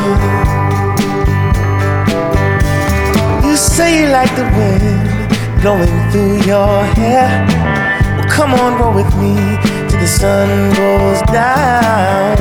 Oh. 2.09 3.47
You 3.47 3.57
say 3.57 4.01
you 4.01 4.09
like 4.09 4.35
the 4.35 4.43
wind 4.57 5.31
blowing 5.61 6.11
through 6.11 6.43
your 6.43 6.83
hair. 6.97 7.47
Well, 8.19 8.29
come 8.29 8.53
on, 8.55 8.81
roll 8.81 8.93
with 8.93 9.15
me 9.15 9.37
till 9.89 10.01
the 10.01 10.09
sun 10.09 10.75
goes 10.75 11.23
down. 11.31 12.37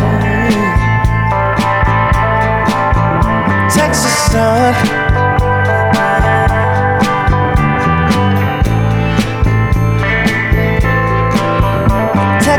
Texas 3.69 4.17
sun. 4.31 5.00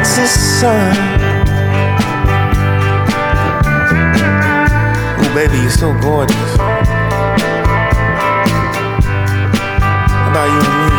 Texas 0.02 0.34
sun. 0.58 0.94
baby, 5.32 5.58
you're 5.58 5.70
so 5.70 5.94
gorgeous. 6.00 6.56
How 10.18 10.28
about 10.28 10.48
you 10.50 10.58
and 10.58 10.76
me? 10.80 10.90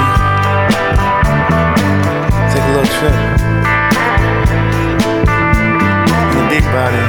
Take 2.53 2.63
a 2.63 2.71
little 2.71 2.91
trip. 2.95 3.17
In 6.31 6.35
the 6.39 6.45
big 6.47 6.63
body. 6.71 7.03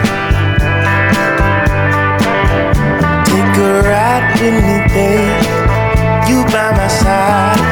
Take 3.30 3.55
a 3.57 3.70
ride 3.86 4.26
with 4.40 4.57
me, 4.66 4.78
babe. 4.92 5.47
You 6.28 6.38
by 6.47 6.72
my 6.72 6.88
side. 6.88 7.62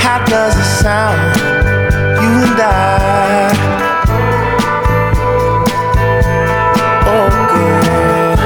How 0.00 0.18
does 0.26 0.54
it 0.56 0.70
sound? 0.80 1.47
and 2.44 2.60
I. 2.60 3.50
Oh, 7.14 7.28
girl. 7.52 8.36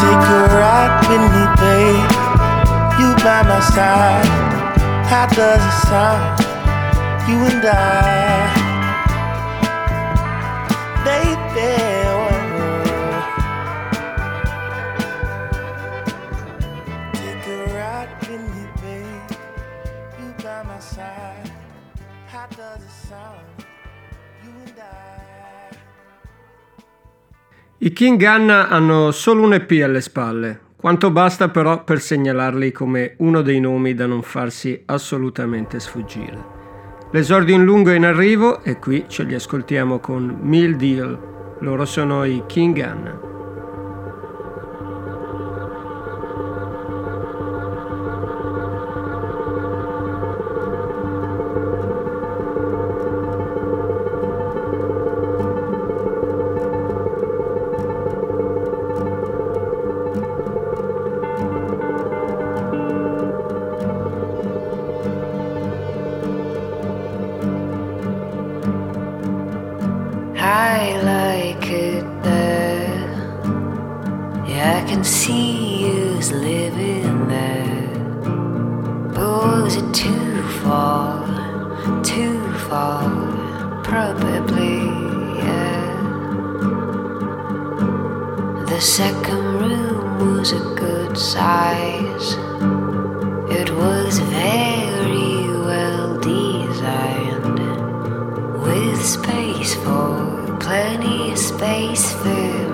Take 0.00 0.26
a 0.36 0.42
ride 0.60 0.94
with 1.08 1.24
me, 1.34 1.44
babe. 1.60 2.10
You 3.00 3.08
by 3.24 3.42
my 3.50 3.60
side. 3.60 4.28
How 5.10 5.26
does 5.26 5.62
it 5.70 5.76
sound? 5.88 6.40
You 7.28 7.36
and 7.46 7.64
I. 7.64 8.19
King 28.00 28.18
Gun 28.18 28.48
hanno 28.48 29.10
solo 29.10 29.42
un 29.42 29.52
EP 29.52 29.72
alle 29.84 30.00
spalle, 30.00 30.58
quanto 30.74 31.10
basta 31.10 31.50
però 31.50 31.84
per 31.84 32.00
segnalarli 32.00 32.72
come 32.72 33.12
uno 33.18 33.42
dei 33.42 33.60
nomi 33.60 33.92
da 33.92 34.06
non 34.06 34.22
farsi 34.22 34.84
assolutamente 34.86 35.78
sfuggire. 35.78 36.42
L'esordio 37.10 37.54
in 37.54 37.62
lungo 37.62 37.90
è 37.90 37.96
in 37.96 38.06
arrivo 38.06 38.62
e 38.62 38.78
qui 38.78 39.04
ce 39.06 39.24
li 39.24 39.34
ascoltiamo 39.34 39.98
con 39.98 40.38
Mill 40.40 40.76
Deal. 40.76 41.56
Loro 41.58 41.84
sono 41.84 42.24
i 42.24 42.44
King 42.46 42.74
Gun. 42.74 43.29
face. 101.80 102.69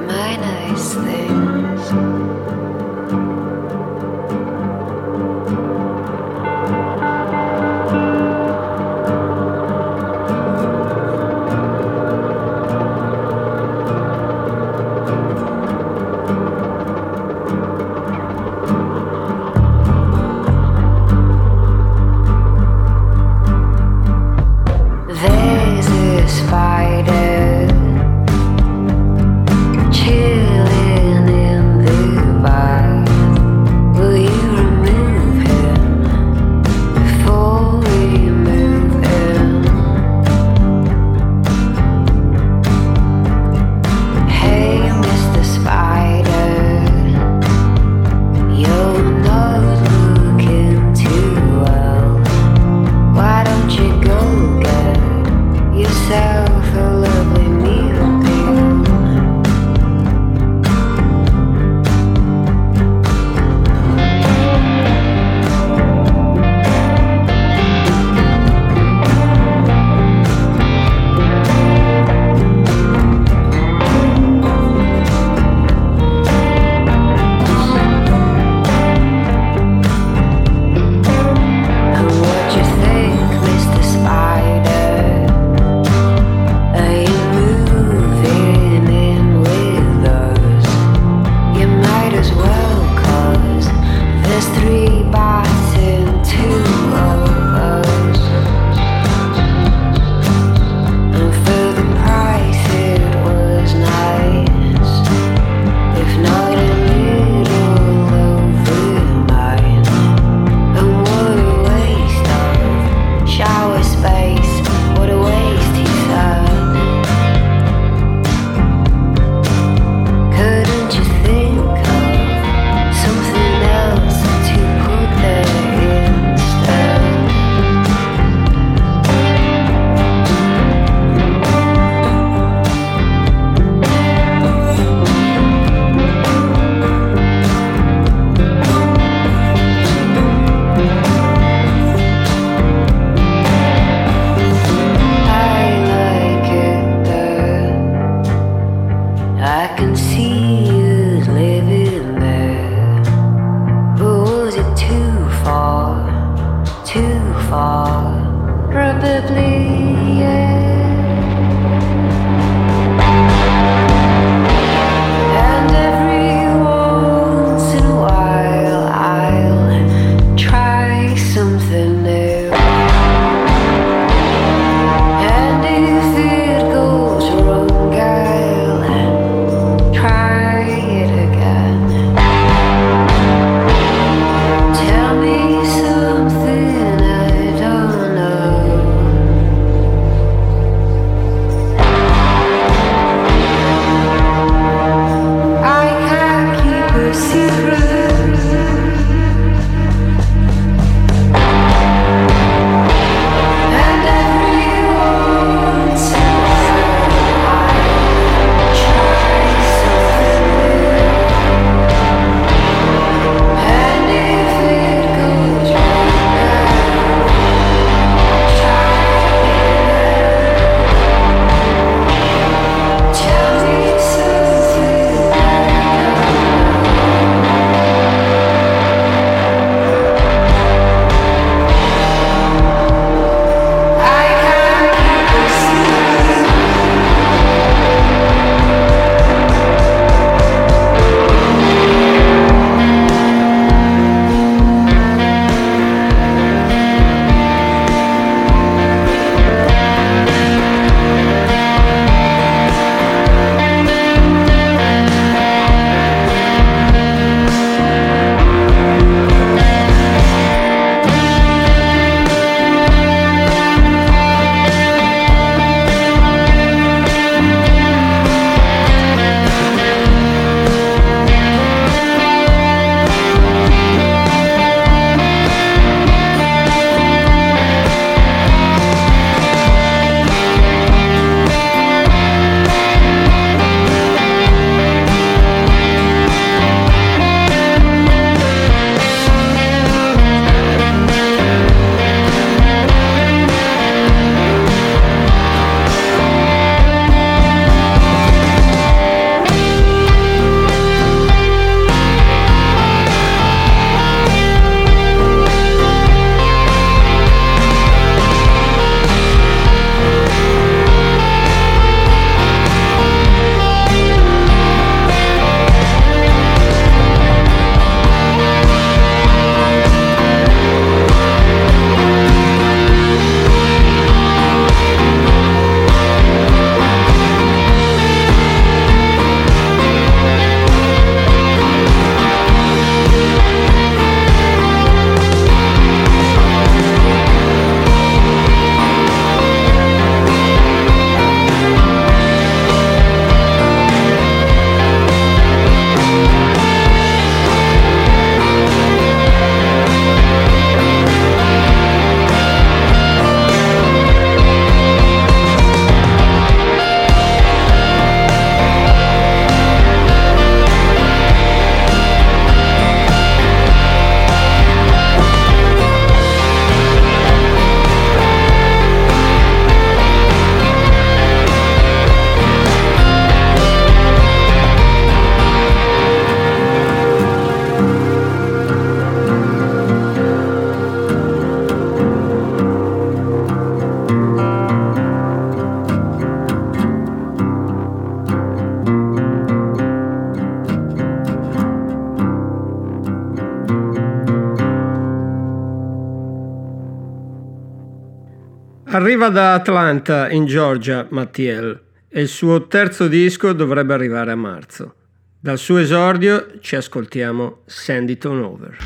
Arriva 399.17 399.33
da 399.33 399.55
Atlanta, 399.55 400.29
in 400.29 400.45
Georgia, 400.45 401.07
Mattiel, 401.09 401.81
e 402.07 402.21
il 402.21 402.29
suo 402.29 402.67
terzo 402.67 403.09
disco 403.09 403.55
dovrebbe 403.55 403.95
arrivare 403.95 404.31
a 404.31 404.37
marzo. 404.37 404.95
Dal 405.41 405.57
suo 405.57 405.79
esordio 405.79 406.59
ci 406.61 406.77
ascoltiamo 406.77 407.62
Sandy 407.64 408.19
Tonover. 408.19 408.77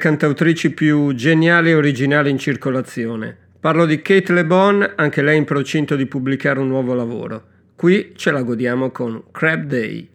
cantautrici 0.00 0.72
più 0.72 1.14
geniali 1.14 1.70
e 1.70 1.74
originali 1.74 2.30
in 2.30 2.38
circolazione. 2.38 3.36
Parlo 3.60 3.84
di 3.84 4.00
Kate 4.00 4.32
Le 4.32 4.46
Bon, 4.46 4.94
anche 4.96 5.20
lei 5.20 5.36
in 5.36 5.44
procinto 5.44 5.94
di 5.94 6.06
pubblicare 6.06 6.58
un 6.58 6.68
nuovo 6.68 6.94
lavoro. 6.94 7.42
Qui 7.76 8.14
ce 8.16 8.30
la 8.30 8.42
godiamo 8.42 8.90
con 8.90 9.22
Crab 9.30 9.64
Day. 9.64 10.08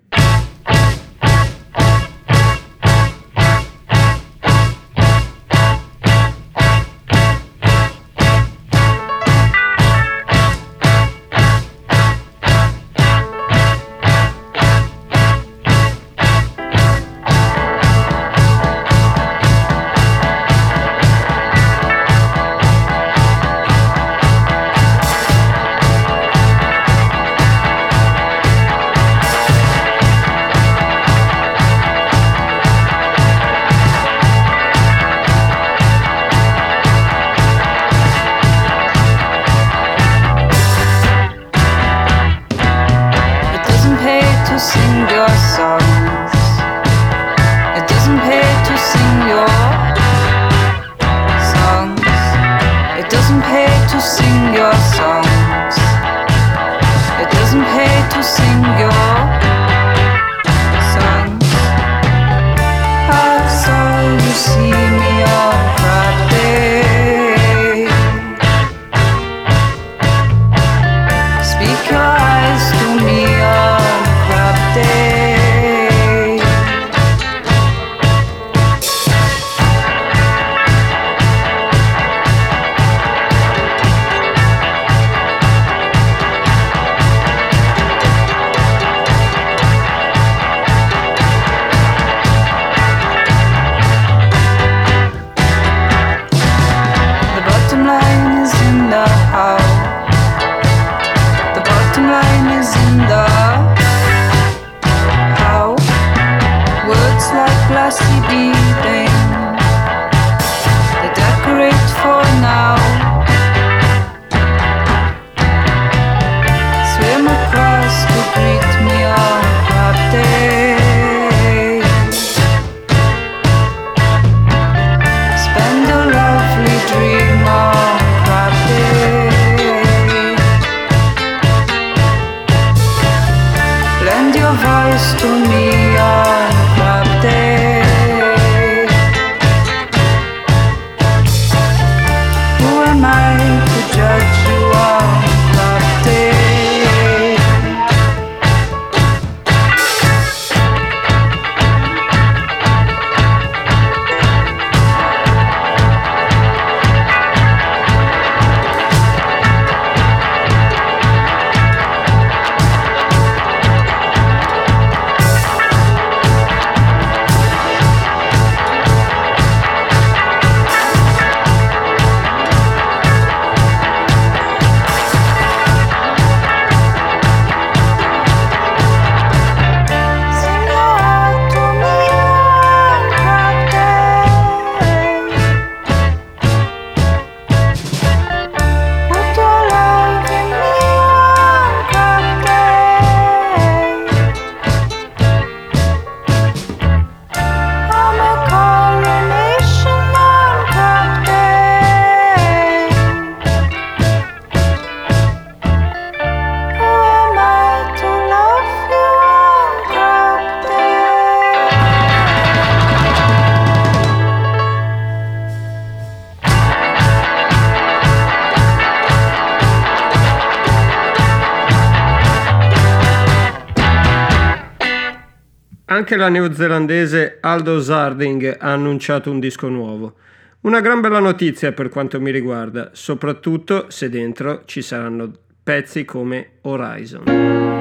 Anche 225.95 226.17
la 226.17 226.27
neozelandese 226.27 227.37
Aldo 227.39 227.79
Zarding 227.79 228.57
ha 228.59 228.73
annunciato 228.73 229.31
un 229.31 229.39
disco 229.39 229.69
nuovo. 229.69 230.15
Una 230.63 230.81
gran 230.81 230.99
bella 230.99 231.19
notizia 231.19 231.71
per 231.71 231.87
quanto 231.87 232.19
mi 232.19 232.31
riguarda, 232.31 232.89
soprattutto 232.91 233.85
se 233.87 234.09
dentro 234.09 234.63
ci 234.65 234.81
saranno 234.81 235.31
pezzi 235.63 236.03
come 236.03 236.57
Horizon. 236.63 237.74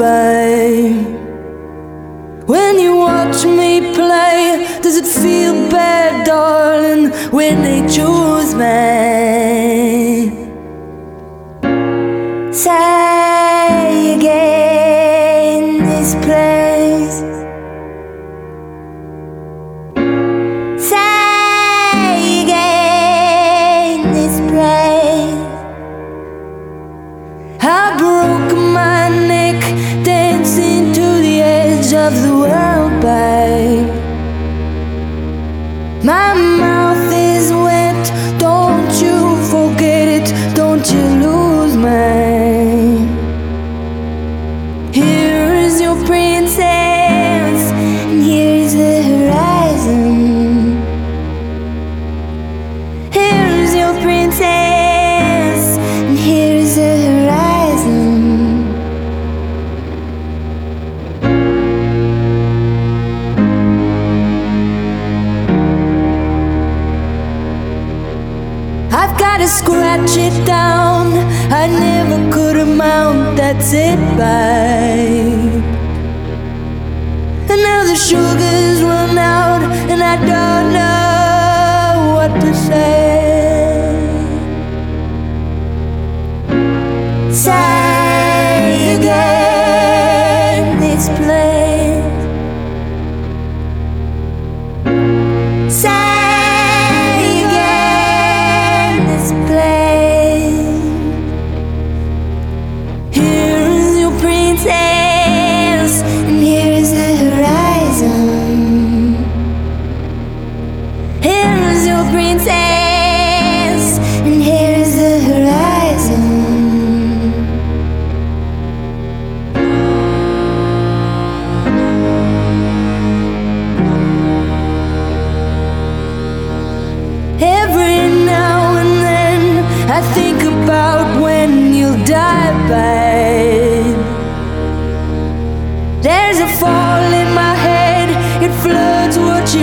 by. 0.00 0.94
When 2.46 2.78
you 2.80 2.96
watch 2.96 3.44
me 3.44 3.92
play, 3.94 4.66
does 4.82 4.96
it 4.96 5.06
feel 5.06 5.54
bad, 5.68 6.26
darling, 6.26 7.10
when 7.30 7.62
they 7.62 7.80
choose 7.94 8.54
me? 8.54 8.99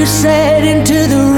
said 0.07 0.63
into 0.63 1.05
the 1.07 1.17
room. 1.17 1.36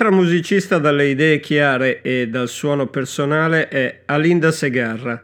Un'altra 0.00 0.18
musicista 0.18 0.78
dalle 0.78 1.08
idee 1.08 1.40
chiare 1.40 2.00
e 2.00 2.26
dal 2.26 2.48
suono 2.48 2.86
personale 2.86 3.68
è 3.68 4.00
Alinda 4.06 4.50
Segarra, 4.50 5.22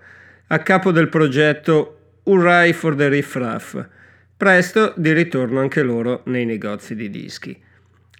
a 0.49 0.59
capo 0.59 0.93
del 0.93 1.09
progetto 1.09 2.19
Urrai 2.25 2.75
for 2.75 2.95
the 2.95 3.09
Riff 3.09 3.37
Raff, 3.37 3.83
presto 4.37 4.93
di 4.95 5.15
ritorno 5.15 5.61
anche 5.61 5.83
loro 5.83 6.21
nei 6.27 6.45
negozi 6.45 6.95
di 6.95 7.09
dischi. 7.09 7.59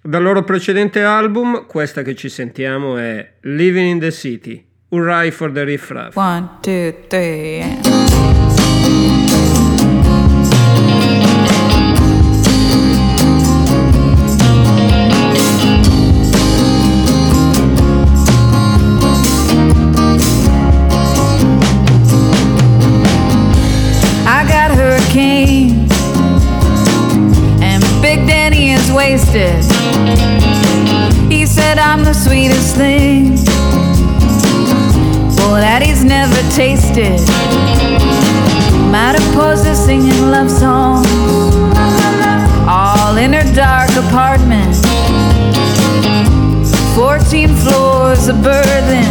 Dal 0.01 0.23
loro 0.23 0.43
precedente 0.43 1.03
album, 1.03 1.67
questa 1.67 2.01
che 2.01 2.15
ci 2.15 2.27
sentiamo 2.27 2.97
è 2.97 3.33
Living 3.41 3.91
in 3.91 3.99
the 3.99 4.11
City, 4.11 4.65
Urrai 4.89 5.29
for 5.29 5.51
the 5.51 5.63
Riff 5.63 5.91
Raff. 5.91 6.15
One, 6.15 6.57
two, 6.61 6.91
three, 7.07 7.61
and... 7.61 8.36
floors 48.27 48.27
of 48.27 48.43
burden, 48.43 49.05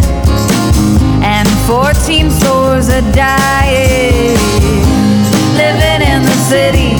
and 1.22 1.48
14 1.66 2.30
floors 2.30 2.88
of 2.88 3.02
dying. 3.14 4.36
Living 5.56 6.02
in 6.06 6.22
the 6.22 6.36
city, 6.48 6.96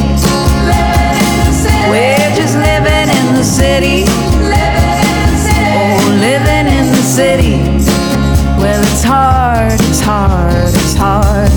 we're 1.91 2.37
just 2.37 2.57
living 2.57 3.09
in 3.09 3.35
the 3.35 3.45
city. 3.45 4.05
Oh, 5.79 6.19
living 6.21 6.67
in 6.73 6.87
the 6.87 7.03
city. 7.03 7.59
Well, 8.59 8.83
it's 8.83 9.05
hard, 9.05 9.73
it's 9.73 10.01
hard, 10.01 10.75
it's 10.75 10.95
hard. 10.95 11.51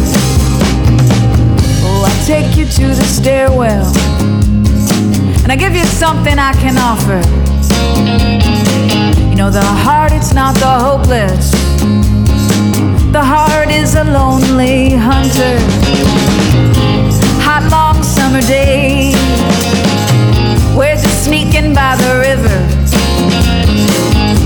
Oh, 1.84 2.03
I 2.06 2.11
take 2.26 2.57
you 2.57 2.65
to 2.65 2.88
the 2.88 3.03
stairwell, 3.03 3.94
and 5.44 5.52
I 5.52 5.56
give 5.56 5.76
you 5.76 5.86
something 5.86 6.38
I 6.38 6.53
can 6.53 6.77
offer. 6.77 7.22
Know, 9.40 9.49
the 9.49 9.64
heart, 9.64 10.11
it's 10.11 10.34
not 10.34 10.53
the 10.56 10.66
hopeless. 10.66 11.52
The 13.14 13.24
heart 13.24 13.70
is 13.70 13.95
a 13.95 14.03
lonely 14.03 14.91
hunter. 14.91 15.56
Hot, 17.48 17.64
long 17.72 18.03
summer 18.03 18.41
day. 18.41 19.14
We're 20.78 20.98
just 20.98 21.24
sneaking 21.24 21.74
by 21.74 21.95
the 21.95 22.20
river. 22.20 22.60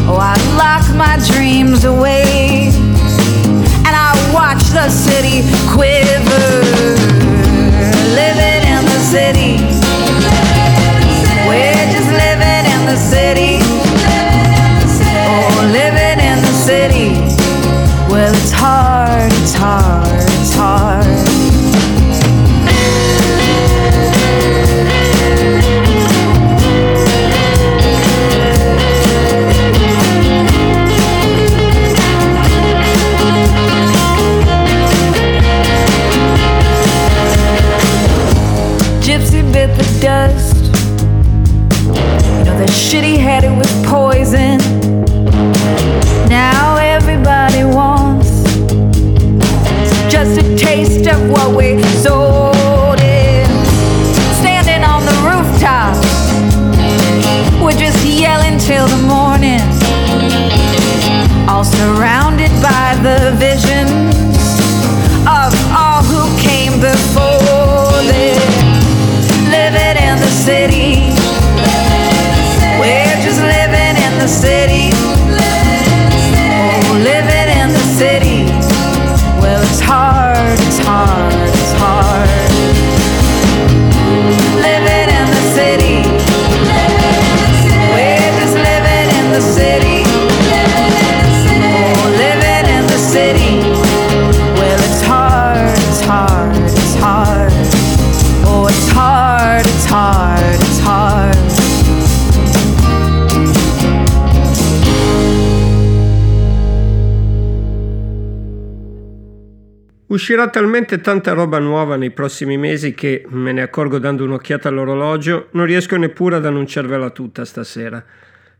Oh, 0.07 0.19
I 0.21 0.37
lock 0.61 0.85
my 0.95 1.17
dreams 1.33 1.85
away 1.85 2.69
and 3.87 3.95
I 3.97 4.13
watch 4.31 4.61
the 4.77 4.91
city 4.91 5.41
quiver. 5.73 7.12
Uscirà 110.23 110.47
talmente 110.47 111.01
tanta 111.01 111.33
roba 111.33 111.59
nuova 111.59 111.97
nei 111.97 112.11
prossimi 112.11 112.55
mesi 112.55 112.93
che, 112.93 113.25
me 113.27 113.51
ne 113.51 113.61
accorgo 113.61 113.99
dando 113.99 114.23
un'occhiata 114.23 114.69
all'orologio, 114.69 115.49
non 115.51 115.65
riesco 115.65 115.97
neppure 115.97 116.37
ad 116.37 116.45
annunciarvela 116.45 117.09
tutta 117.09 117.43
stasera. 117.43 118.01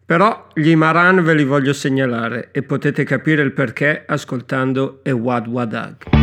Però 0.06 0.50
gli 0.54 0.68
Imaran 0.68 1.24
ve 1.24 1.34
li 1.34 1.46
voglio 1.46 1.72
segnalare 1.72 2.50
e 2.52 2.64
potete 2.64 3.06
capire 3.06 3.44
il 3.44 3.54
perché 3.54 4.04
ascoltando 4.06 5.00
Ewad 5.04 5.48
Wadag. 5.48 6.23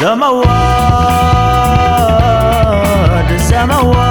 Zama 0.00 0.30
wa 0.30 0.58
Zama 3.48 3.78
wa 3.82 4.07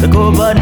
The 0.00 0.08
cold 0.08 0.36
blood 0.36 0.59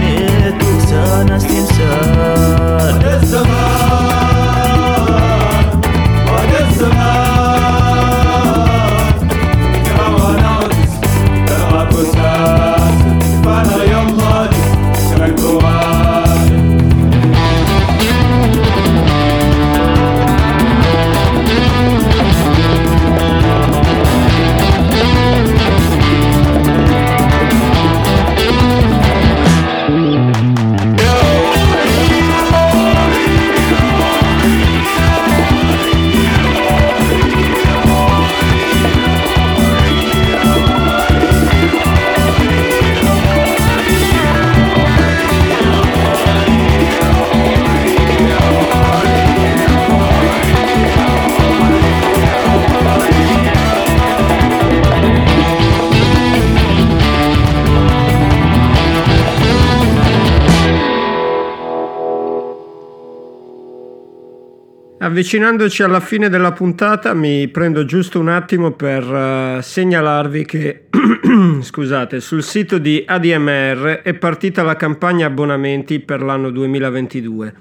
Avvicinandoci 65.18 65.82
alla 65.82 65.98
fine 65.98 66.28
della 66.28 66.52
puntata 66.52 67.12
mi 67.12 67.48
prendo 67.48 67.84
giusto 67.84 68.20
un 68.20 68.28
attimo 68.28 68.70
per 68.70 69.02
eh, 69.02 69.58
segnalarvi 69.60 70.44
che 70.44 70.84
scusate, 71.60 72.20
sul 72.20 72.44
sito 72.44 72.78
di 72.78 73.02
ADMR 73.04 74.02
è 74.04 74.14
partita 74.14 74.62
la 74.62 74.76
campagna 74.76 75.26
abbonamenti 75.26 75.98
per 75.98 76.22
l'anno 76.22 76.50
2022. 76.50 77.52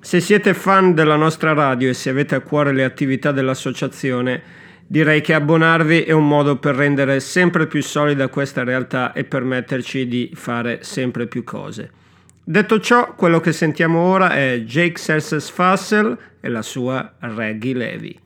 Se 0.00 0.18
siete 0.18 0.54
fan 0.54 0.94
della 0.94 1.16
nostra 1.16 1.52
radio 1.52 1.90
e 1.90 1.92
se 1.92 2.08
avete 2.08 2.36
a 2.36 2.40
cuore 2.40 2.72
le 2.72 2.84
attività 2.84 3.32
dell'associazione, 3.32 4.40
direi 4.86 5.20
che 5.20 5.34
abbonarvi 5.34 6.04
è 6.04 6.12
un 6.12 6.26
modo 6.26 6.56
per 6.56 6.74
rendere 6.74 7.20
sempre 7.20 7.66
più 7.66 7.82
solida 7.82 8.28
questa 8.28 8.64
realtà 8.64 9.12
e 9.12 9.24
permetterci 9.24 10.08
di 10.08 10.30
fare 10.32 10.78
sempre 10.80 11.26
più 11.26 11.44
cose. 11.44 11.90
Detto 12.46 12.78
ciò, 12.78 13.14
quello 13.14 13.40
che 13.40 13.52
sentiamo 13.52 14.00
ora 14.00 14.34
è 14.34 14.58
Jake 14.66 14.98
Selses 14.98 15.48
Fassel 15.48 16.16
e 16.42 16.48
la 16.50 16.60
sua 16.60 17.14
Reggie 17.20 17.72
Levy. 17.72 18.20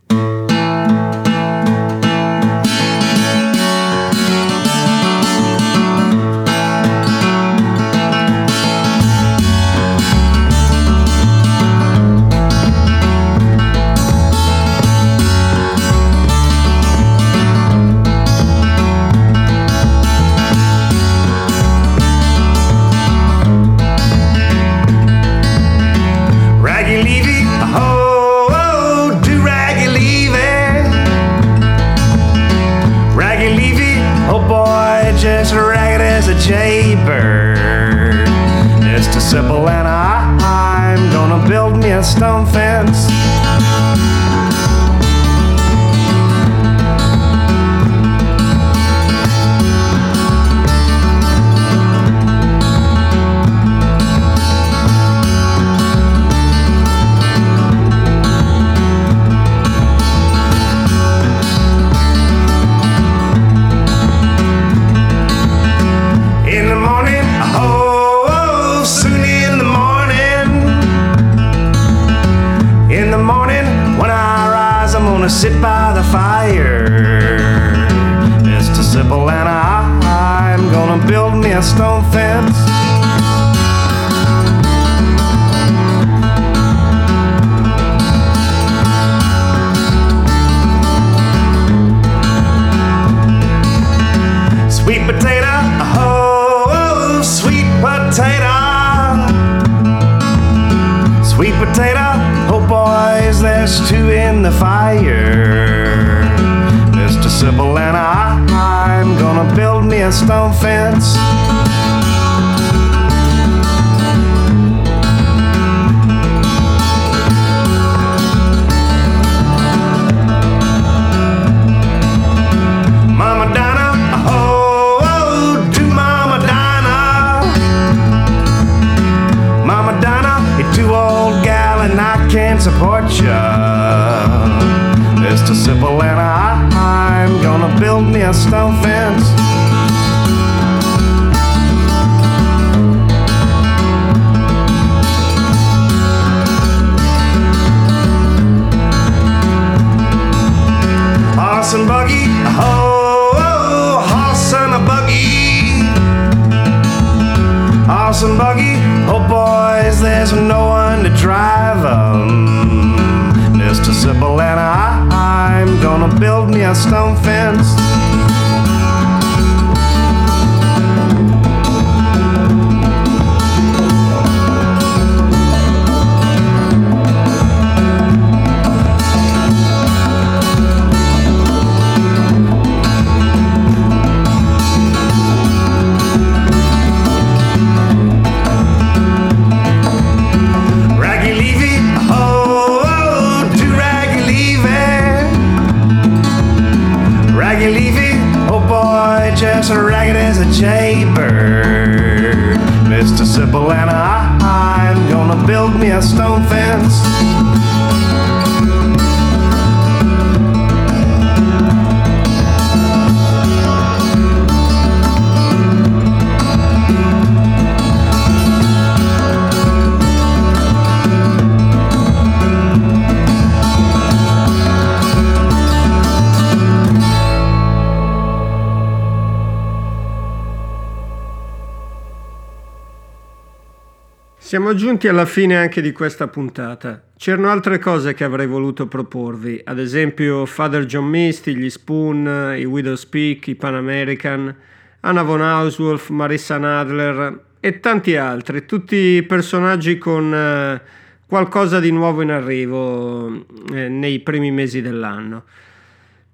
Giunti 234.88 235.06
alla 235.06 235.26
fine 235.26 235.54
anche 235.54 235.82
di 235.82 235.92
questa 235.92 236.28
puntata. 236.28 237.02
C'erano 237.14 237.50
altre 237.50 237.78
cose 237.78 238.14
che 238.14 238.24
avrei 238.24 238.46
voluto 238.46 238.86
proporvi, 238.86 239.60
ad 239.62 239.78
esempio 239.78 240.46
Father 240.46 240.86
John 240.86 241.04
Misty, 241.04 241.54
gli 241.54 241.68
Spoon, 241.68 242.54
i 242.56 242.64
Widow's 242.64 243.04
Peak, 243.04 243.48
i 243.48 243.54
Pan 243.54 243.74
American, 243.74 244.56
Anna 245.00 245.22
von 245.22 245.42
Auswolf, 245.42 246.08
Marissa 246.08 246.56
Nadler 246.56 247.38
e 247.60 247.80
tanti 247.80 248.16
altri, 248.16 248.64
tutti 248.64 249.22
personaggi 249.28 249.98
con 249.98 250.32
eh, 250.32 250.80
qualcosa 251.26 251.80
di 251.80 251.92
nuovo 251.92 252.22
in 252.22 252.30
arrivo 252.30 253.44
eh, 253.70 253.88
nei 253.90 254.20
primi 254.20 254.50
mesi 254.50 254.80
dell'anno. 254.80 255.44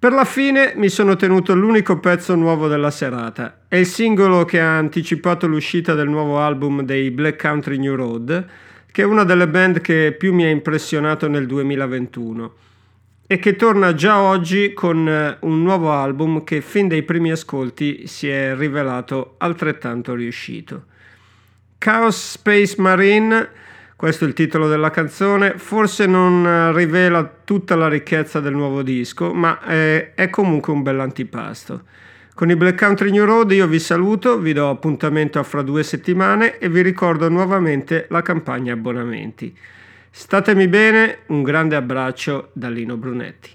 Per 0.04 0.12
la 0.12 0.26
fine 0.26 0.74
mi 0.76 0.90
sono 0.90 1.16
tenuto 1.16 1.54
l'unico 1.54 1.98
pezzo 1.98 2.34
nuovo 2.34 2.68
della 2.68 2.90
serata. 2.90 3.60
È 3.66 3.76
il 3.76 3.86
singolo 3.86 4.44
che 4.44 4.60
ha 4.60 4.76
anticipato 4.76 5.46
l'uscita 5.46 5.94
del 5.94 6.10
nuovo 6.10 6.40
album 6.40 6.82
dei 6.82 7.10
Black 7.10 7.40
Country 7.40 7.78
New 7.78 7.94
Road, 7.94 8.46
che 8.92 9.00
è 9.00 9.06
una 9.06 9.24
delle 9.24 9.48
band 9.48 9.80
che 9.80 10.12
più 10.12 10.34
mi 10.34 10.44
ha 10.44 10.50
impressionato 10.50 11.26
nel 11.26 11.46
2021 11.46 12.54
e 13.26 13.38
che 13.38 13.56
torna 13.56 13.94
già 13.94 14.20
oggi 14.20 14.74
con 14.74 15.08
eh, 15.08 15.38
un 15.40 15.62
nuovo 15.62 15.90
album 15.90 16.44
che 16.44 16.60
fin 16.60 16.86
dai 16.86 17.02
primi 17.02 17.30
ascolti 17.30 18.06
si 18.06 18.28
è 18.28 18.54
rivelato 18.54 19.36
altrettanto 19.38 20.14
riuscito. 20.14 20.84
Chaos 21.78 22.32
Space 22.32 22.74
Marine, 22.76 23.48
questo 24.04 24.26
è 24.26 24.28
il 24.28 24.34
titolo 24.34 24.68
della 24.68 24.90
canzone, 24.90 25.54
forse 25.56 26.04
non 26.04 26.46
eh, 26.46 26.72
rivela 26.74 27.26
tutta 27.42 27.74
la 27.74 27.88
ricchezza 27.88 28.38
del 28.38 28.52
nuovo 28.52 28.82
disco, 28.82 29.32
ma 29.32 29.62
è, 29.62 30.12
è 30.14 30.28
comunque 30.28 30.74
un 30.74 30.82
bell'antipasto. 30.82 31.84
Con 32.34 32.50
i 32.50 32.54
Black 32.54 32.78
Country 32.78 33.10
New 33.10 33.24
Road 33.24 33.52
io 33.52 33.66
vi 33.66 33.78
saluto, 33.78 34.36
vi 34.36 34.52
do 34.52 34.68
appuntamento 34.68 35.38
a 35.38 35.42
fra 35.42 35.62
due 35.62 35.82
settimane 35.82 36.58
e 36.58 36.68
vi 36.68 36.82
ricordo 36.82 37.30
nuovamente 37.30 38.04
la 38.10 38.20
campagna 38.20 38.74
abbonamenti. 38.74 39.56
Statemi 40.10 40.68
bene, 40.68 41.20
un 41.28 41.42
grande 41.42 41.74
abbraccio 41.74 42.50
da 42.52 42.68
Lino 42.68 42.98
Brunetti. 42.98 43.54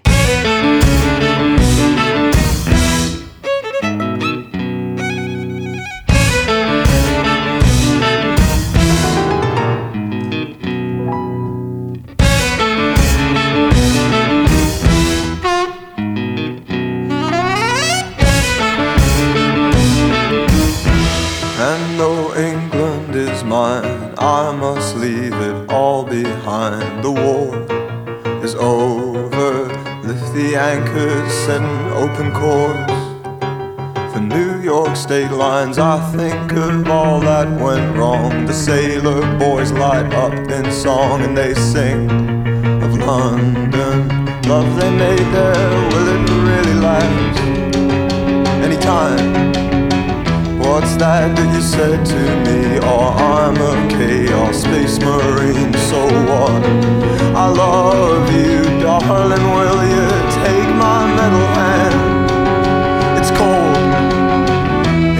War 27.22 27.54
is 28.44 28.54
over. 28.54 29.68
Lift 30.02 30.34
the 30.34 30.56
anchors, 30.56 31.32
set 31.44 31.60
an 31.60 31.92
open 31.92 32.32
course. 32.32 33.00
For 34.12 34.20
New 34.20 34.60
York 34.60 34.96
state 34.96 35.30
lines, 35.30 35.78
I 35.78 35.98
think 36.12 36.52
of 36.52 36.88
all 36.88 37.20
that 37.20 37.48
went 37.60 37.96
wrong. 37.96 38.46
The 38.46 38.52
sailor 38.52 39.20
boys 39.38 39.72
light 39.72 40.12
up 40.14 40.32
in 40.32 40.70
song 40.72 41.22
and 41.22 41.36
they 41.36 41.54
sing 41.54 42.10
of 42.82 42.92
London. 42.98 44.08
Love 44.48 44.68
they 44.80 44.90
made 44.90 45.28
there, 45.34 45.70
will 45.90 46.08
it 46.16 46.49
that 51.00 51.32
you 51.54 51.62
said 51.62 52.04
to 52.04 52.20
me, 52.44 52.78
Oh, 52.82 53.08
I'm 53.16 53.56
a 53.56 53.72
chaos 53.88 54.60
space 54.60 54.98
marine, 55.00 55.72
so 55.88 56.04
what? 56.28 56.60
I 57.32 57.48
love 57.48 58.28
you, 58.28 58.60
darling, 58.84 59.46
will 59.56 59.80
you 59.80 60.08
take 60.44 60.68
my 60.76 61.00
metal 61.16 61.48
hand? 61.56 61.96
It's 63.16 63.32
cold. 63.32 63.80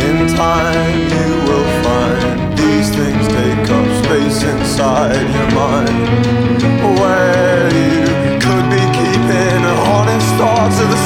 In 0.05 0.28
time, 0.36 1.01
you 1.16 1.28
will 1.48 1.69
find 1.81 2.59
these 2.61 2.93
things 2.93 3.24
take 3.32 3.65
up 3.73 3.89
space 4.05 4.43
inside 4.52 5.24
your 5.32 5.51
mind. 5.57 5.97
Where 7.01 7.73
you 7.73 8.05
could 8.36 8.66
be 8.69 8.85
keeping 9.01 9.65
honest 9.89 10.28
thoughts 10.36 10.77
of 10.78 10.90
the 10.93 11.00